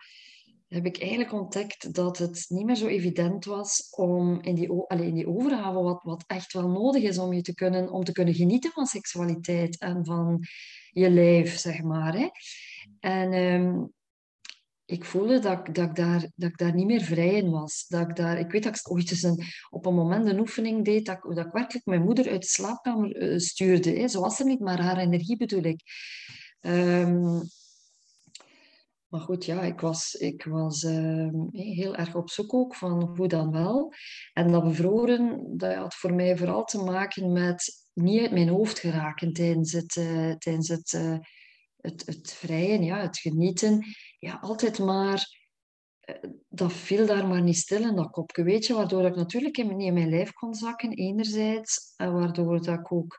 heb 0.68 0.86
ik 0.86 1.02
eigenlijk 1.02 1.34
ontdekt 1.34 1.94
dat 1.94 2.18
het 2.18 2.46
niet 2.48 2.66
meer 2.66 2.76
zo 2.76 2.88
evident 2.88 3.46
was 3.46 3.90
om 3.90 4.42
in 4.42 4.56
die, 4.56 4.72
allez, 4.72 5.08
in 5.08 5.16
die 5.16 5.28
overgave, 5.28 5.82
wat, 5.82 6.04
wat 6.04 6.24
echt 6.28 6.54
wel 6.54 6.70
nodig 6.70 7.04
is 7.04 7.18
om, 7.18 7.34
je 7.34 7.42
te 7.42 7.54
kunnen, 7.54 7.92
om 7.92 8.04
te 8.04 8.12
kunnen 8.12 8.34
genieten 8.34 8.72
van 8.72 8.86
seksualiteit 8.86 9.80
en 9.80 10.06
van 10.06 10.44
je 10.92 11.10
lijf, 11.10 11.58
zeg 11.58 11.82
maar. 11.82 12.14
Hè. 12.14 12.28
En 13.06 13.34
um, 13.34 13.94
ik 14.86 15.06
voelde 15.06 15.40
dat, 15.40 15.66
dat, 15.76 15.90
ik 15.90 15.96
daar, 15.96 16.30
dat 16.36 16.50
ik 16.50 16.58
daar 16.58 16.74
niet 16.74 16.86
meer 16.86 17.02
vrij 17.02 17.34
in 17.34 17.50
was. 17.50 17.86
Dat 17.88 18.10
ik, 18.10 18.16
daar, 18.16 18.40
ik 18.40 18.52
weet 18.52 18.64
dat 18.64 18.76
ik 18.76 18.92
ooit 18.92 19.24
een, 19.24 19.44
op 19.70 19.86
een 19.86 19.94
moment 19.94 20.28
een 20.28 20.40
oefening 20.40 20.86
deed, 20.86 21.06
dat, 21.06 21.22
dat 21.22 21.46
ik 21.46 21.52
werkelijk 21.52 21.86
mijn 21.86 22.04
moeder 22.04 22.30
uit 22.30 22.42
de 22.42 22.48
slaapkamer 22.48 23.22
uh, 23.22 23.40
stuurde. 23.40 23.90
Hè. 23.90 24.08
Zo 24.08 24.22
was 24.22 24.40
er 24.40 24.46
niet, 24.46 24.60
maar 24.60 24.82
haar 24.82 24.98
energie 24.98 25.38
bedoel 25.38 25.64
ik. 25.64 25.82
Um, 26.62 27.42
maar 29.08 29.22
goed, 29.22 29.46
ja, 29.46 29.62
ik 29.62 29.80
was, 29.80 30.14
ik 30.14 30.44
was 30.44 30.84
uh, 30.84 31.30
heel 31.52 31.96
erg 31.96 32.16
op 32.16 32.30
zoek 32.30 32.54
ook 32.54 32.76
van 32.76 33.04
hoe 33.18 33.28
dan 33.28 33.52
wel. 33.52 33.94
En 34.34 34.52
dat 34.52 34.64
bevroren, 34.64 35.54
dat 35.58 35.76
had 35.76 35.96
voor 35.96 36.14
mij 36.14 36.38
vooral 36.38 36.64
te 36.64 36.84
maken 36.84 37.32
met 37.32 37.88
niet 37.94 38.22
uit 38.22 38.32
mijn 38.32 38.50
hoofd 38.50 38.80
geraken 38.80 39.34
tijdens 39.34 39.72
het, 39.72 39.92
tijdens 40.40 40.68
het, 40.68 40.94
uh, 40.94 41.18
het, 41.86 42.06
het 42.06 42.34
vrijen, 42.34 42.84
ja, 42.84 43.02
het 43.02 43.18
genieten. 43.18 43.86
Ja, 44.20 44.38
altijd 44.42 44.80
maar, 44.80 45.44
dat 46.50 46.74
viel 46.74 47.06
daar 47.06 47.28
maar 47.28 47.42
niet 47.42 47.58
stil 47.58 47.82
in 47.82 47.96
dat 47.96 48.12
kopje, 48.12 48.44
weet 48.44 48.66
je. 48.66 48.74
Waardoor 48.74 49.06
ik 49.06 49.16
natuurlijk 49.16 49.58
niet 49.58 49.82
in 49.82 49.94
mijn 49.94 50.10
lijf 50.10 50.32
kon 50.32 50.54
zakken, 50.54 50.92
enerzijds. 50.92 51.94
En 51.96 52.14
waardoor 52.14 52.62
dat 52.62 52.80
ik 52.80 52.92
ook... 52.92 53.18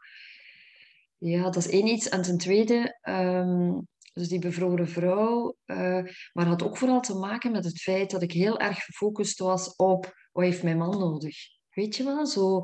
Ja, 1.18 1.42
dat 1.42 1.56
is 1.56 1.68
één 1.68 1.86
iets. 1.86 2.08
En 2.08 2.22
ten 2.22 2.38
tweede... 2.38 2.98
Um, 3.08 3.86
dus 4.12 4.28
die 4.28 4.38
bevroren 4.38 4.88
vrouw. 4.88 5.56
Uh, 5.66 6.04
maar 6.32 6.46
had 6.46 6.62
ook 6.62 6.76
vooral 6.76 7.00
te 7.00 7.14
maken 7.14 7.52
met 7.52 7.64
het 7.64 7.80
feit 7.80 8.10
dat 8.10 8.22
ik 8.22 8.32
heel 8.32 8.58
erg 8.58 8.84
gefocust 8.84 9.38
was 9.38 9.76
op 9.76 10.14
wat 10.32 10.44
heeft 10.44 10.62
mijn 10.62 10.78
man 10.78 10.98
nodig. 10.98 11.36
Weet 11.70 11.96
je 11.96 12.04
wel? 12.04 12.26
Zo, 12.26 12.60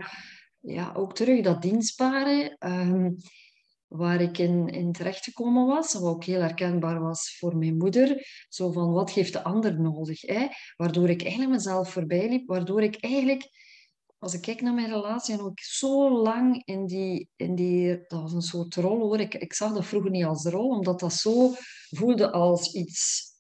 ja, 0.61 0.93
ook 0.93 1.15
terug 1.15 1.43
dat 1.43 1.63
dienstbare. 1.63 2.57
Um, 2.59 3.17
waar 3.93 4.21
ik 4.21 4.39
in, 4.39 4.69
in 4.69 4.93
terecht 4.93 5.25
gekomen 5.25 5.67
was, 5.67 5.93
wat 5.93 6.03
ook 6.03 6.25
heel 6.25 6.41
herkenbaar 6.41 7.01
was 7.01 7.37
voor 7.39 7.57
mijn 7.57 7.77
moeder. 7.77 8.27
Zo 8.49 8.73
van, 8.73 8.93
wat 8.93 9.11
heeft 9.11 9.33
de 9.33 9.43
ander 9.43 9.81
nodig? 9.81 10.21
Hè? 10.21 10.47
Waardoor 10.77 11.09
ik 11.09 11.23
eigenlijk 11.23 11.53
mezelf 11.53 11.91
voorbij 11.91 12.29
liep, 12.29 12.47
waardoor 12.47 12.83
ik 12.83 12.97
eigenlijk 13.01 13.51
als 14.19 14.35
ik 14.35 14.41
kijk 14.41 14.61
naar 14.61 14.75
mijn 14.75 14.93
relatie 14.93 15.35
en 15.35 15.41
ook 15.41 15.61
zo 15.61 16.23
lang 16.23 16.63
in 16.65 16.87
die, 16.87 17.29
in 17.37 17.55
die, 17.55 18.05
dat 18.07 18.21
was 18.21 18.33
een 18.33 18.43
soort 18.43 18.75
rol 18.75 18.99
hoor. 18.99 19.21
Ik, 19.21 19.35
ik 19.35 19.53
zag 19.53 19.73
dat 19.73 19.87
vroeger 19.87 20.11
niet 20.11 20.25
als 20.25 20.45
rol, 20.45 20.69
omdat 20.69 21.01
dat 21.01 21.13
zo 21.13 21.53
voelde 21.91 22.31
als 22.31 22.73
iets. 22.73 23.31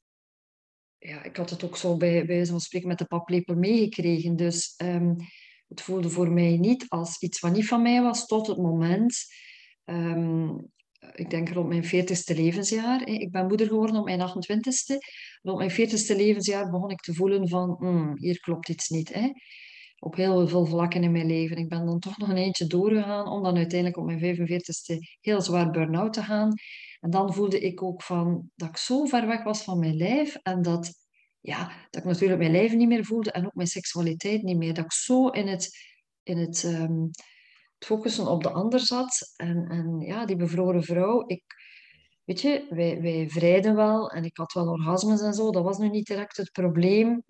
Ja, 0.98 1.22
ik 1.22 1.36
had 1.36 1.50
het 1.50 1.64
ook 1.64 1.76
zo 1.76 1.96
bij, 1.96 2.26
bij 2.26 2.46
van 2.46 2.60
spreken 2.60 2.88
met 2.88 2.98
de 2.98 3.04
paplepel 3.04 3.54
meegekregen. 3.54 4.36
Dus 4.36 4.74
um, 4.82 5.16
het 5.68 5.80
voelde 5.80 6.10
voor 6.10 6.30
mij 6.30 6.56
niet 6.56 6.84
als 6.88 7.18
iets 7.18 7.40
wat 7.40 7.52
niet 7.52 7.68
van 7.68 7.82
mij 7.82 8.02
was 8.02 8.26
tot 8.26 8.46
het 8.46 8.58
moment. 8.58 9.16
Um, 9.84 10.70
ik 11.14 11.30
denk 11.30 11.48
rond 11.48 11.68
mijn 11.68 11.84
40ste 11.84 12.36
levensjaar. 12.36 13.08
Ik 13.08 13.30
ben 13.30 13.46
moeder 13.46 13.66
geworden 13.66 13.96
op 13.96 14.04
mijn 14.04 14.20
28ste. 14.20 14.96
Rond 15.42 15.58
mijn 15.58 15.70
40ste 15.70 16.16
levensjaar 16.16 16.70
begon 16.70 16.90
ik 16.90 17.00
te 17.00 17.14
voelen 17.14 17.48
van, 17.48 17.76
hmm, 17.78 18.18
hier 18.18 18.40
klopt 18.40 18.68
iets 18.68 18.88
niet. 18.88 19.12
Hè 19.12 19.30
op 20.02 20.16
heel 20.16 20.48
veel 20.48 20.66
vlakken 20.66 21.02
in 21.02 21.12
mijn 21.12 21.26
leven. 21.26 21.56
Ik 21.56 21.68
ben 21.68 21.86
dan 21.86 21.98
toch 21.98 22.18
nog 22.18 22.28
een 22.28 22.36
eentje 22.36 22.66
doorgegaan 22.66 23.28
om 23.28 23.42
dan 23.42 23.56
uiteindelijk 23.56 23.98
op 23.98 24.04
mijn 24.04 24.20
45ste 24.20 24.96
heel 25.20 25.40
zwaar 25.40 25.70
burn-out 25.70 26.12
te 26.12 26.22
gaan. 26.22 26.54
En 27.00 27.10
dan 27.10 27.34
voelde 27.34 27.60
ik 27.60 27.82
ook 27.82 28.02
van 28.02 28.50
dat 28.54 28.68
ik 28.68 28.76
zo 28.76 29.04
ver 29.04 29.26
weg 29.26 29.42
was 29.42 29.62
van 29.62 29.78
mijn 29.78 29.96
lijf 29.96 30.36
en 30.42 30.62
dat, 30.62 30.94
ja, 31.40 31.86
dat 31.90 32.02
ik 32.02 32.08
natuurlijk 32.08 32.38
mijn 32.40 32.52
lijf 32.52 32.72
niet 32.72 32.88
meer 32.88 33.04
voelde 33.04 33.32
en 33.32 33.46
ook 33.46 33.54
mijn 33.54 33.68
seksualiteit 33.68 34.42
niet 34.42 34.56
meer. 34.56 34.74
Dat 34.74 34.84
ik 34.84 34.92
zo 34.92 35.28
in 35.28 35.46
het, 35.46 35.70
in 36.22 36.38
het, 36.38 36.62
het 36.62 37.10
focussen 37.84 38.26
op 38.26 38.42
de 38.42 38.50
ander 38.50 38.80
zat. 38.80 39.32
En, 39.36 39.68
en 39.68 40.00
ja, 40.00 40.26
die 40.26 40.36
bevroren 40.36 40.82
vrouw, 40.82 41.24
ik, 41.26 41.42
weet 42.24 42.40
je, 42.40 42.66
wij, 42.68 43.00
wij 43.00 43.28
vrijden 43.28 43.74
wel 43.74 44.10
en 44.10 44.24
ik 44.24 44.36
had 44.36 44.52
wel 44.52 44.68
orgasmes 44.68 45.20
en 45.20 45.34
zo. 45.34 45.50
Dat 45.50 45.64
was 45.64 45.78
nu 45.78 45.88
niet 45.88 46.06
direct 46.06 46.36
het 46.36 46.52
probleem. 46.52 47.22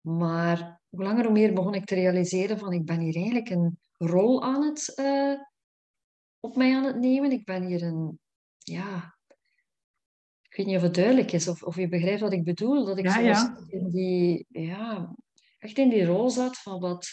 Maar 0.00 0.80
hoe 0.88 1.02
langer 1.02 1.24
hoe 1.24 1.32
meer 1.32 1.54
begon 1.54 1.74
ik 1.74 1.84
te 1.84 1.94
realiseren 1.94 2.58
van 2.58 2.72
ik 2.72 2.84
ben 2.84 3.00
hier 3.00 3.16
eigenlijk 3.16 3.48
een 3.48 3.78
rol 3.96 4.42
aan 4.42 4.62
het, 4.62 4.92
uh, 4.96 5.40
op 6.40 6.56
mij 6.56 6.76
aan 6.76 6.84
het 6.84 6.98
nemen. 6.98 7.32
Ik 7.32 7.44
ben 7.44 7.62
hier 7.66 7.82
een, 7.82 8.18
ja, 8.58 9.18
ik 10.42 10.56
weet 10.56 10.66
niet 10.66 10.76
of 10.76 10.82
het 10.82 10.94
duidelijk 10.94 11.32
is 11.32 11.48
of, 11.48 11.62
of 11.62 11.76
je 11.76 11.88
begrijpt 11.88 12.20
wat 12.20 12.32
ik 12.32 12.44
bedoel. 12.44 12.84
Dat 12.84 12.98
ik 12.98 13.04
ja, 13.04 13.18
ja. 13.18 13.58
in 13.66 13.90
die, 13.90 14.46
ja, 14.48 15.14
echt 15.58 15.78
in 15.78 15.88
die 15.88 16.04
rol 16.04 16.30
zat 16.30 16.58
van 16.58 16.80
wat, 16.80 17.08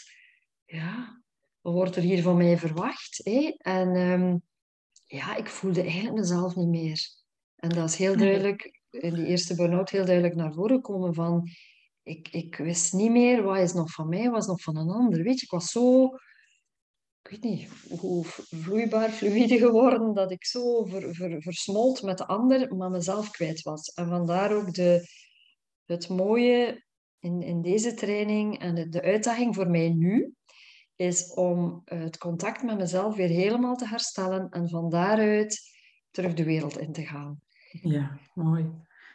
ja, 0.64 1.22
wordt 1.60 1.96
er 1.96 2.02
hier 2.02 2.22
van 2.22 2.36
mij 2.36 2.58
verwacht? 2.58 3.20
Hè? 3.24 3.54
En 3.58 3.96
um, 3.96 4.42
ja, 5.06 5.36
ik 5.36 5.48
voelde 5.48 5.82
eigenlijk 5.82 6.14
mezelf 6.14 6.56
niet 6.56 6.68
meer. 6.68 7.08
En 7.56 7.68
dat 7.68 7.88
is 7.88 7.96
heel 7.96 8.16
duidelijk, 8.16 8.80
in 8.90 9.14
die 9.14 9.26
eerste 9.26 9.54
burn-out 9.54 9.90
heel 9.90 10.04
duidelijk 10.04 10.34
naar 10.34 10.52
voren 10.52 10.76
gekomen 10.76 11.14
van 11.14 11.48
ik, 12.02 12.28
ik 12.28 12.56
wist 12.56 12.92
niet 12.92 13.10
meer 13.10 13.42
wat 13.42 13.58
is 13.58 13.72
nog 13.72 13.90
van 13.90 14.08
mij, 14.08 14.30
wat 14.30 14.40
is 14.40 14.46
nog 14.46 14.62
van 14.62 14.76
een 14.76 14.90
ander. 14.90 15.22
Weet 15.22 15.38
je, 15.38 15.44
ik 15.44 15.50
was 15.50 15.70
zo, 15.70 16.04
ik 17.22 17.30
weet 17.30 17.42
niet 17.42 17.70
hoe 18.00 18.24
vloeibaar, 18.24 19.10
fluide 19.10 19.58
geworden, 19.58 20.14
dat 20.14 20.30
ik 20.30 20.44
zo 20.44 20.84
ver, 20.84 21.14
ver, 21.14 21.42
versmolt 21.42 22.02
met 22.02 22.18
de 22.18 22.26
ander, 22.26 22.76
maar 22.76 22.90
mezelf 22.90 23.30
kwijt 23.30 23.62
was. 23.62 23.88
En 23.88 24.08
vandaar 24.08 24.52
ook 24.52 24.74
de, 24.74 25.08
het 25.84 26.08
mooie 26.08 26.84
in, 27.18 27.42
in 27.42 27.62
deze 27.62 27.94
training 27.94 28.58
en 28.58 28.74
de, 28.74 28.88
de 28.88 29.02
uitdaging 29.02 29.54
voor 29.54 29.70
mij 29.70 29.88
nu, 29.88 30.34
is 30.98 31.32
om 31.34 31.82
het 31.84 32.18
contact 32.18 32.62
met 32.62 32.78
mezelf 32.78 33.16
weer 33.16 33.28
helemaal 33.28 33.76
te 33.76 33.88
herstellen 33.88 34.48
en 34.50 34.68
van 34.68 34.90
daaruit 34.90 35.60
terug 36.10 36.34
de 36.34 36.44
wereld 36.44 36.78
in 36.78 36.92
te 36.92 37.06
gaan. 37.06 37.40
Ja, 37.82 38.18
mooi. 38.34 38.70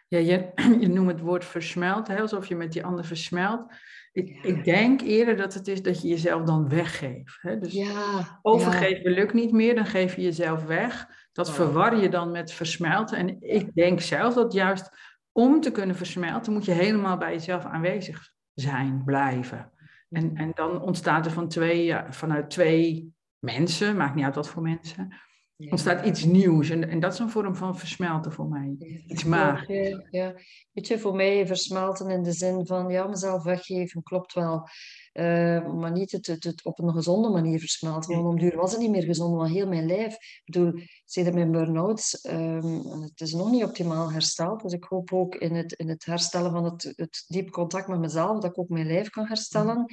Ja, 0.07 0.19
je, 0.19 0.51
je 0.83 0.87
noemt 0.87 1.11
het 1.11 1.19
woord 1.19 1.45
versmelt, 1.45 2.07
hè, 2.07 2.19
alsof 2.19 2.47
je 2.47 2.55
met 2.55 2.71
die 2.71 2.85
ander 2.85 3.05
versmelt. 3.05 3.73
Ik, 4.11 4.39
ik, 4.43 4.63
denk 4.63 5.01
eerder 5.01 5.37
dat 5.37 5.53
het 5.53 5.67
is 5.67 5.81
dat 5.81 6.01
je 6.01 6.07
jezelf 6.07 6.43
dan 6.43 6.69
weggeeft. 6.69 7.37
Hè? 7.41 7.59
Dus 7.59 7.73
ja, 7.73 8.39
overgeven 8.41 9.11
lukt 9.11 9.33
niet 9.33 9.51
meer, 9.51 9.75
dan 9.75 9.85
geef 9.85 10.15
je 10.15 10.21
jezelf 10.21 10.63
weg. 10.63 11.07
Dat 11.31 11.51
verwar 11.51 12.01
je 12.01 12.09
dan 12.09 12.31
met 12.31 12.51
versmelten. 12.51 13.17
En 13.17 13.41
ik 13.41 13.73
denk 13.73 14.01
zelf 14.01 14.33
dat 14.33 14.53
juist 14.53 14.89
om 15.31 15.61
te 15.61 15.71
kunnen 15.71 15.95
versmelten, 15.95 16.53
moet 16.53 16.65
je 16.65 16.71
helemaal 16.71 17.17
bij 17.17 17.31
jezelf 17.31 17.65
aanwezig 17.65 18.31
zijn, 18.53 19.01
blijven. 19.05 19.71
En, 20.13 20.35
en 20.35 20.51
dan 20.53 20.81
ontstaat 20.81 21.25
er 21.25 21.31
van 21.31 21.47
twee, 21.47 21.83
ja, 21.83 22.11
vanuit 22.11 22.49
twee 22.49 23.13
mensen, 23.39 23.97
maakt 23.97 24.15
niet 24.15 24.25
uit 24.25 24.35
wat 24.35 24.49
voor 24.49 24.61
mensen, 24.61 25.15
ja. 25.55 25.69
ontstaat 25.69 26.05
iets 26.05 26.23
nieuws. 26.23 26.69
En, 26.69 26.89
en 26.89 26.99
dat 26.99 27.13
is 27.13 27.19
een 27.19 27.29
vorm 27.29 27.55
van 27.55 27.77
versmelten 27.77 28.31
voor 28.31 28.47
mij. 28.47 28.75
Iets 29.07 29.23
magisch. 29.23 30.07
Ja, 30.09 30.33
weet 30.71 30.87
je, 30.87 30.99
voor 30.99 31.15
mij 31.15 31.47
versmelten 31.47 32.09
in 32.09 32.23
de 32.23 32.31
zin 32.31 32.65
van 32.65 32.89
ja, 32.89 33.07
mezelf 33.07 33.43
weggeven 33.43 34.03
klopt 34.03 34.33
wel. 34.33 34.67
Uh, 35.13 35.73
maar 35.73 35.91
niet 35.91 36.11
het, 36.11 36.27
het, 36.27 36.65
op 36.65 36.79
een 36.79 36.93
gezonde 36.93 37.29
manier 37.29 37.59
versmelten. 37.59 38.15
Want 38.15 38.27
om 38.27 38.39
duur 38.39 38.55
was 38.55 38.71
het 38.71 38.79
niet 38.79 38.89
meer 38.89 39.03
gezond, 39.03 39.35
want 39.35 39.51
heel 39.51 39.67
mijn 39.67 39.85
lijf. 39.85 40.13
Ik 40.13 40.41
bedoel, 40.45 40.71
sinds 41.05 41.31
mijn 41.31 41.51
burn-out, 41.51 42.19
um, 42.29 43.01
het 43.01 43.21
is 43.21 43.33
nog 43.33 43.51
niet 43.51 43.63
optimaal 43.63 44.11
hersteld. 44.11 44.61
Dus 44.61 44.73
ik 44.73 44.83
hoop 44.83 45.13
ook 45.13 45.35
in 45.35 45.55
het, 45.55 45.73
in 45.73 45.89
het 45.89 46.05
herstellen 46.05 46.51
van 46.51 46.63
het, 46.63 46.93
het 46.95 47.23
diep 47.27 47.49
contact 47.49 47.87
met 47.87 47.99
mezelf, 47.99 48.39
dat 48.39 48.51
ik 48.51 48.59
ook 48.59 48.69
mijn 48.69 48.87
lijf 48.87 49.09
kan 49.09 49.27
herstellen. 49.27 49.85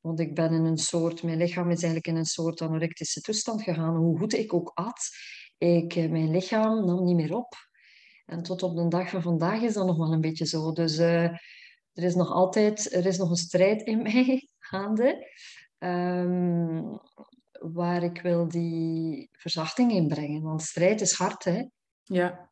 Want 0.00 0.20
ik 0.20 0.34
ben 0.34 0.52
in 0.52 0.64
een 0.64 0.78
soort, 0.78 1.22
mijn 1.22 1.38
lichaam 1.38 1.70
is 1.70 1.82
eigenlijk 1.82 2.06
in 2.06 2.16
een 2.16 2.24
soort 2.24 2.60
anorectische 2.60 3.20
toestand 3.20 3.62
gegaan. 3.62 3.96
Hoe 3.96 4.18
goed 4.18 4.34
ik 4.34 4.54
ook 4.54 4.70
at, 4.74 5.08
ik, 5.58 5.94
eh, 5.94 6.10
mijn 6.10 6.30
lichaam 6.30 6.86
nam 6.86 7.04
niet 7.04 7.16
meer 7.16 7.36
op. 7.36 7.54
En 8.26 8.42
tot 8.42 8.62
op 8.62 8.76
de 8.76 8.88
dag 8.88 9.10
van 9.10 9.22
vandaag 9.22 9.62
is 9.62 9.74
dat 9.74 9.86
nog 9.86 9.96
wel 9.96 10.12
een 10.12 10.20
beetje 10.20 10.46
zo. 10.46 10.72
Dus 10.72 10.98
uh, 10.98 11.24
er 11.92 12.04
is 12.04 12.14
nog 12.14 12.30
altijd, 12.30 12.92
er 12.92 13.06
is 13.06 13.18
nog 13.18 13.30
een 13.30 13.36
strijd 13.36 13.82
in 13.82 14.02
mij 14.12 14.48
gaande. 14.66 15.26
Um, 15.78 17.00
waar 17.60 18.02
ik 18.02 18.20
wil 18.20 18.48
die 18.48 19.28
verzachting 19.32 19.92
in 19.92 20.08
brengen. 20.08 20.42
Want 20.42 20.62
strijd 20.62 21.00
is 21.00 21.12
hard, 21.12 21.44
hè? 21.44 21.64
Ja. 22.02 22.50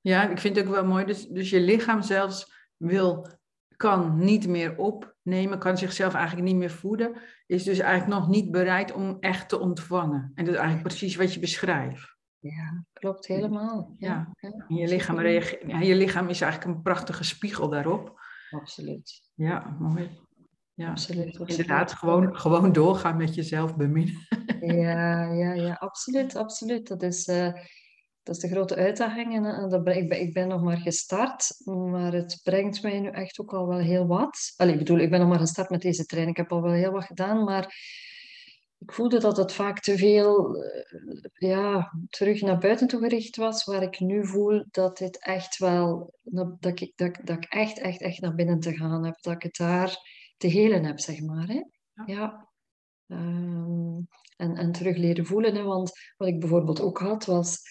Ja, 0.00 0.28
ik 0.28 0.38
vind 0.38 0.56
het 0.56 0.66
ook 0.66 0.72
wel 0.72 0.84
mooi. 0.84 1.04
Dus, 1.04 1.26
dus 1.26 1.50
je 1.50 1.60
lichaam 1.60 2.02
zelfs 2.02 2.52
wil, 2.76 3.28
kan 3.76 4.18
niet 4.18 4.48
meer 4.48 4.76
opnemen, 4.76 5.58
kan 5.58 5.78
zichzelf 5.78 6.14
eigenlijk 6.14 6.46
niet 6.46 6.56
meer 6.56 6.70
voeden, 6.70 7.16
is 7.46 7.64
dus 7.64 7.78
eigenlijk 7.78 8.20
nog 8.20 8.28
niet 8.28 8.50
bereid 8.50 8.92
om 8.92 9.16
echt 9.20 9.48
te 9.48 9.58
ontvangen. 9.58 10.32
En 10.34 10.44
dat 10.44 10.54
is 10.54 10.60
eigenlijk 10.60 10.88
precies 10.88 11.16
wat 11.16 11.34
je 11.34 11.40
beschrijft. 11.40 12.16
Ja, 12.38 12.84
klopt 12.92 13.26
helemaal. 13.26 13.94
Ja, 13.98 14.34
ja. 14.40 14.64
Je, 14.68 14.88
lichaam 14.88 15.18
reageert, 15.18 15.70
ja, 15.70 15.80
je 15.80 15.94
lichaam 15.94 16.28
is 16.28 16.40
eigenlijk 16.40 16.74
een 16.74 16.82
prachtige 16.82 17.24
spiegel 17.24 17.68
daarop. 17.68 18.20
Absoluut. 18.50 19.30
Ja, 19.34 19.76
mooi. 19.78 20.26
Ja, 20.78 20.90
absoluut, 20.90 21.38
Inderdaad, 21.38 21.92
gewoon, 21.92 22.36
gewoon 22.36 22.72
doorgaan 22.72 23.16
met 23.16 23.34
jezelf 23.34 23.76
beminnen. 23.76 24.26
Ja, 24.60 25.32
ja, 25.32 25.52
ja, 25.52 25.72
absoluut, 25.72 26.36
absoluut. 26.36 26.88
Dat 26.88 27.02
is, 27.02 27.28
uh, 27.28 27.52
dat 28.22 28.34
is 28.34 28.40
de 28.40 28.48
grote 28.48 28.74
uitdaging. 28.74 29.34
En, 29.34 29.68
dat, 29.68 29.88
ik, 29.88 30.08
ben, 30.08 30.20
ik 30.20 30.32
ben 30.32 30.48
nog 30.48 30.62
maar 30.62 30.76
gestart, 30.76 31.50
maar 31.64 32.12
het 32.12 32.40
brengt 32.42 32.82
mij 32.82 33.00
nu 33.00 33.08
echt 33.08 33.40
ook 33.40 33.52
al 33.52 33.66
wel 33.66 33.78
heel 33.78 34.06
wat. 34.06 34.52
Allee, 34.56 34.72
ik 34.72 34.78
bedoel, 34.78 34.98
ik 34.98 35.10
ben 35.10 35.20
nog 35.20 35.28
maar 35.28 35.38
gestart 35.38 35.70
met 35.70 35.80
deze 35.80 36.04
training. 36.04 36.36
Ik 36.36 36.42
heb 36.42 36.52
al 36.52 36.62
wel 36.62 36.72
heel 36.72 36.92
wat 36.92 37.04
gedaan, 37.04 37.44
maar 37.44 37.64
ik 38.78 38.92
voelde 38.92 39.18
dat 39.18 39.36
het 39.36 39.52
vaak 39.52 39.80
te 39.80 39.96
veel 39.96 40.56
uh, 40.56 41.50
ja, 41.50 41.92
terug 42.08 42.40
naar 42.40 42.58
buiten 42.58 42.86
toe 42.86 43.00
gericht 43.00 43.36
was, 43.36 43.64
waar 43.64 43.82
ik 43.82 44.00
nu 44.00 44.26
voel 44.26 44.64
dat 44.70 44.98
dit 44.98 45.24
echt 45.24 45.58
wel, 45.58 46.14
dat 46.22 46.80
ik, 46.80 46.92
dat, 46.94 47.18
dat 47.24 47.36
ik 47.36 47.44
echt, 47.44 47.78
echt, 47.78 48.00
echt 48.00 48.20
naar 48.20 48.34
binnen 48.34 48.60
te 48.60 48.76
gaan 48.76 49.04
heb. 49.04 49.22
Dat 49.22 49.34
ik 49.34 49.42
het 49.42 49.56
daar 49.56 50.16
te 50.38 50.46
helen 50.46 50.84
heb, 50.84 51.00
zeg 51.00 51.20
maar. 51.20 51.46
Hè? 51.46 51.62
Ja. 51.94 52.04
ja. 52.06 52.48
Um, 53.06 54.08
en, 54.36 54.56
en 54.56 54.72
terug 54.72 54.96
leren 54.96 55.26
voelen. 55.26 55.54
Hè? 55.54 55.62
Want 55.62 55.92
wat 56.16 56.28
ik 56.28 56.40
bijvoorbeeld 56.40 56.80
ook 56.80 56.98
had, 56.98 57.24
was 57.24 57.62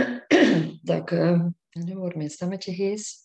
dat 0.82 0.98
ik... 0.98 1.10
Uh, 1.10 1.46
nu 1.70 1.96
wordt 1.96 2.16
mijn 2.16 2.30
stemmetje 2.30 2.72
hees. 2.72 3.18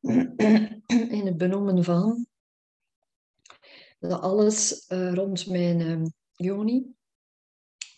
In 1.16 1.26
het 1.26 1.36
benoemen 1.36 1.84
van 1.84 2.26
dat 3.98 4.20
alles 4.20 4.84
uh, 4.88 5.12
rond 5.12 5.46
mijn 5.46 5.80
uh, 5.80 6.06
joni 6.32 6.94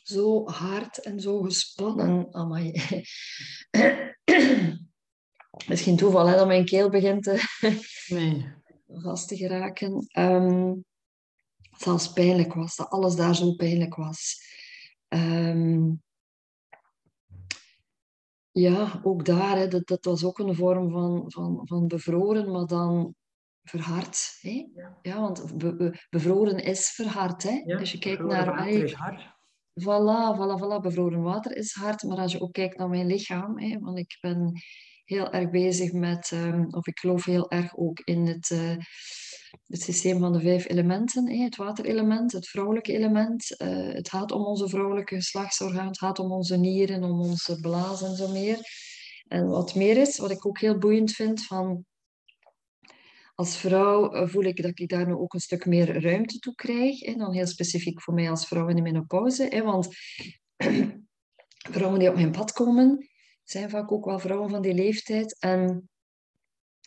zo 0.03 0.49
hard 0.49 0.99
en 0.99 1.21
zo 1.21 1.43
gespannen. 1.43 2.35
Amai. 2.35 2.73
Misschien 5.69 5.97
toeval 5.97 6.27
hè, 6.27 6.37
dat 6.37 6.47
mijn 6.47 6.65
keel 6.65 6.91
begint 6.91 7.23
te, 7.23 7.43
nee. 8.15 8.59
Vast 8.93 9.29
te 9.29 9.37
geraken. 9.37 10.07
Um, 10.19 10.85
zelfs 11.79 12.13
pijnlijk 12.13 12.55
was, 12.55 12.77
dat 12.77 12.89
alles 12.89 13.17
daar 13.17 13.35
zo 13.35 13.55
pijnlijk 13.55 13.95
was. 13.95 14.43
Um, 15.09 16.03
ja, 18.51 19.01
ook 19.03 19.25
daar, 19.25 19.57
hè, 19.57 19.69
dat, 19.69 19.87
dat 19.87 20.05
was 20.05 20.25
ook 20.25 20.39
een 20.39 20.55
vorm 20.55 20.91
van, 20.91 21.25
van, 21.27 21.61
van 21.65 21.87
bevroren, 21.87 22.51
maar 22.51 22.67
dan 22.67 23.15
verhard. 23.63 24.39
Hè? 24.41 24.69
Ja. 25.03 25.21
want 25.21 25.55
bevroren 26.11 26.57
is 26.57 26.91
verhard. 26.91 27.43
Hè? 27.43 27.63
Ja, 27.65 27.79
als 27.79 27.93
je 27.93 27.99
kijkt 27.99 28.23
naar. 28.23 28.47
Water 28.47 28.85
is 28.85 28.93
hard. 28.93 29.39
Voilà, 29.81 30.37
voilà, 30.37 30.59
voilà. 30.59 30.81
Bevroren 30.81 31.23
water 31.23 31.57
is 31.57 31.73
hard, 31.73 32.03
maar 32.03 32.19
als 32.19 32.33
je 32.33 32.41
ook 32.41 32.53
kijkt 32.53 32.79
naar 32.79 32.89
mijn 32.89 33.07
lichaam, 33.07 33.59
hè, 33.59 33.79
want 33.79 33.99
ik 33.99 34.19
ben 34.21 34.53
heel 35.11 35.33
erg 35.33 35.51
bezig 35.51 35.93
met, 35.93 36.31
um, 36.35 36.67
of 36.71 36.87
ik 36.87 36.99
geloof 36.99 37.25
heel 37.25 37.51
erg 37.51 37.77
ook 37.77 38.01
in 38.01 38.27
het, 38.27 38.51
uh, 38.51 38.77
het 39.67 39.83
systeem 39.83 40.19
van 40.19 40.33
de 40.33 40.41
vijf 40.41 40.69
elementen. 40.69 41.41
Het 41.43 41.57
waterelement, 41.57 42.33
het 42.33 42.49
vrouwelijke 42.49 42.93
element. 42.93 43.55
Uh, 43.59 43.93
het 43.93 44.09
gaat 44.09 44.33
om 44.33 44.45
onze 44.45 44.69
vrouwelijke 44.69 45.15
geslachtsorgaan, 45.15 45.87
het 45.87 45.99
gaat 45.99 46.19
om 46.19 46.33
onze 46.33 46.57
nieren, 46.57 47.05
om 47.05 47.21
onze 47.21 47.61
blazen 47.61 48.09
en 48.09 48.17
zo 48.17 48.29
meer. 48.29 48.59
En 49.29 49.49
wat 49.49 49.75
meer 49.75 49.97
is, 49.97 50.19
wat 50.19 50.31
ik 50.31 50.47
ook 50.47 50.59
heel 50.59 50.79
boeiend 50.79 51.13
vind 51.13 51.45
van 51.45 51.85
als 53.35 53.57
vrouw 53.57 54.13
eh, 54.13 54.29
voel 54.29 54.45
ik 54.45 54.63
dat 54.63 54.79
ik 54.79 54.89
daar 54.89 55.07
nu 55.07 55.13
ook 55.13 55.35
een 55.35 55.41
stuk 55.41 55.67
meer 55.67 56.03
ruimte 56.03 56.39
toe 56.39 56.55
krijg. 56.55 57.03
En 57.03 57.19
dan 57.19 57.33
heel 57.33 57.47
specifiek 57.47 58.03
voor 58.03 58.15
mij 58.15 58.31
als 58.31 58.47
vrouw 58.47 58.69
in 58.69 58.77
de 58.77 58.83
menopauze. 58.83 59.63
Want 59.65 59.89
vrouwen 61.75 61.99
die 61.99 62.09
op 62.09 62.15
mijn 62.15 62.31
pad 62.31 62.53
komen, 62.53 63.10
zijn 63.51 63.71
vaak 63.71 63.93
ook 63.93 64.05
wel 64.05 64.19
vrouwen 64.19 64.51
van 64.51 64.63
die 64.63 64.75
leeftijd. 64.75 65.37
En 65.39 65.89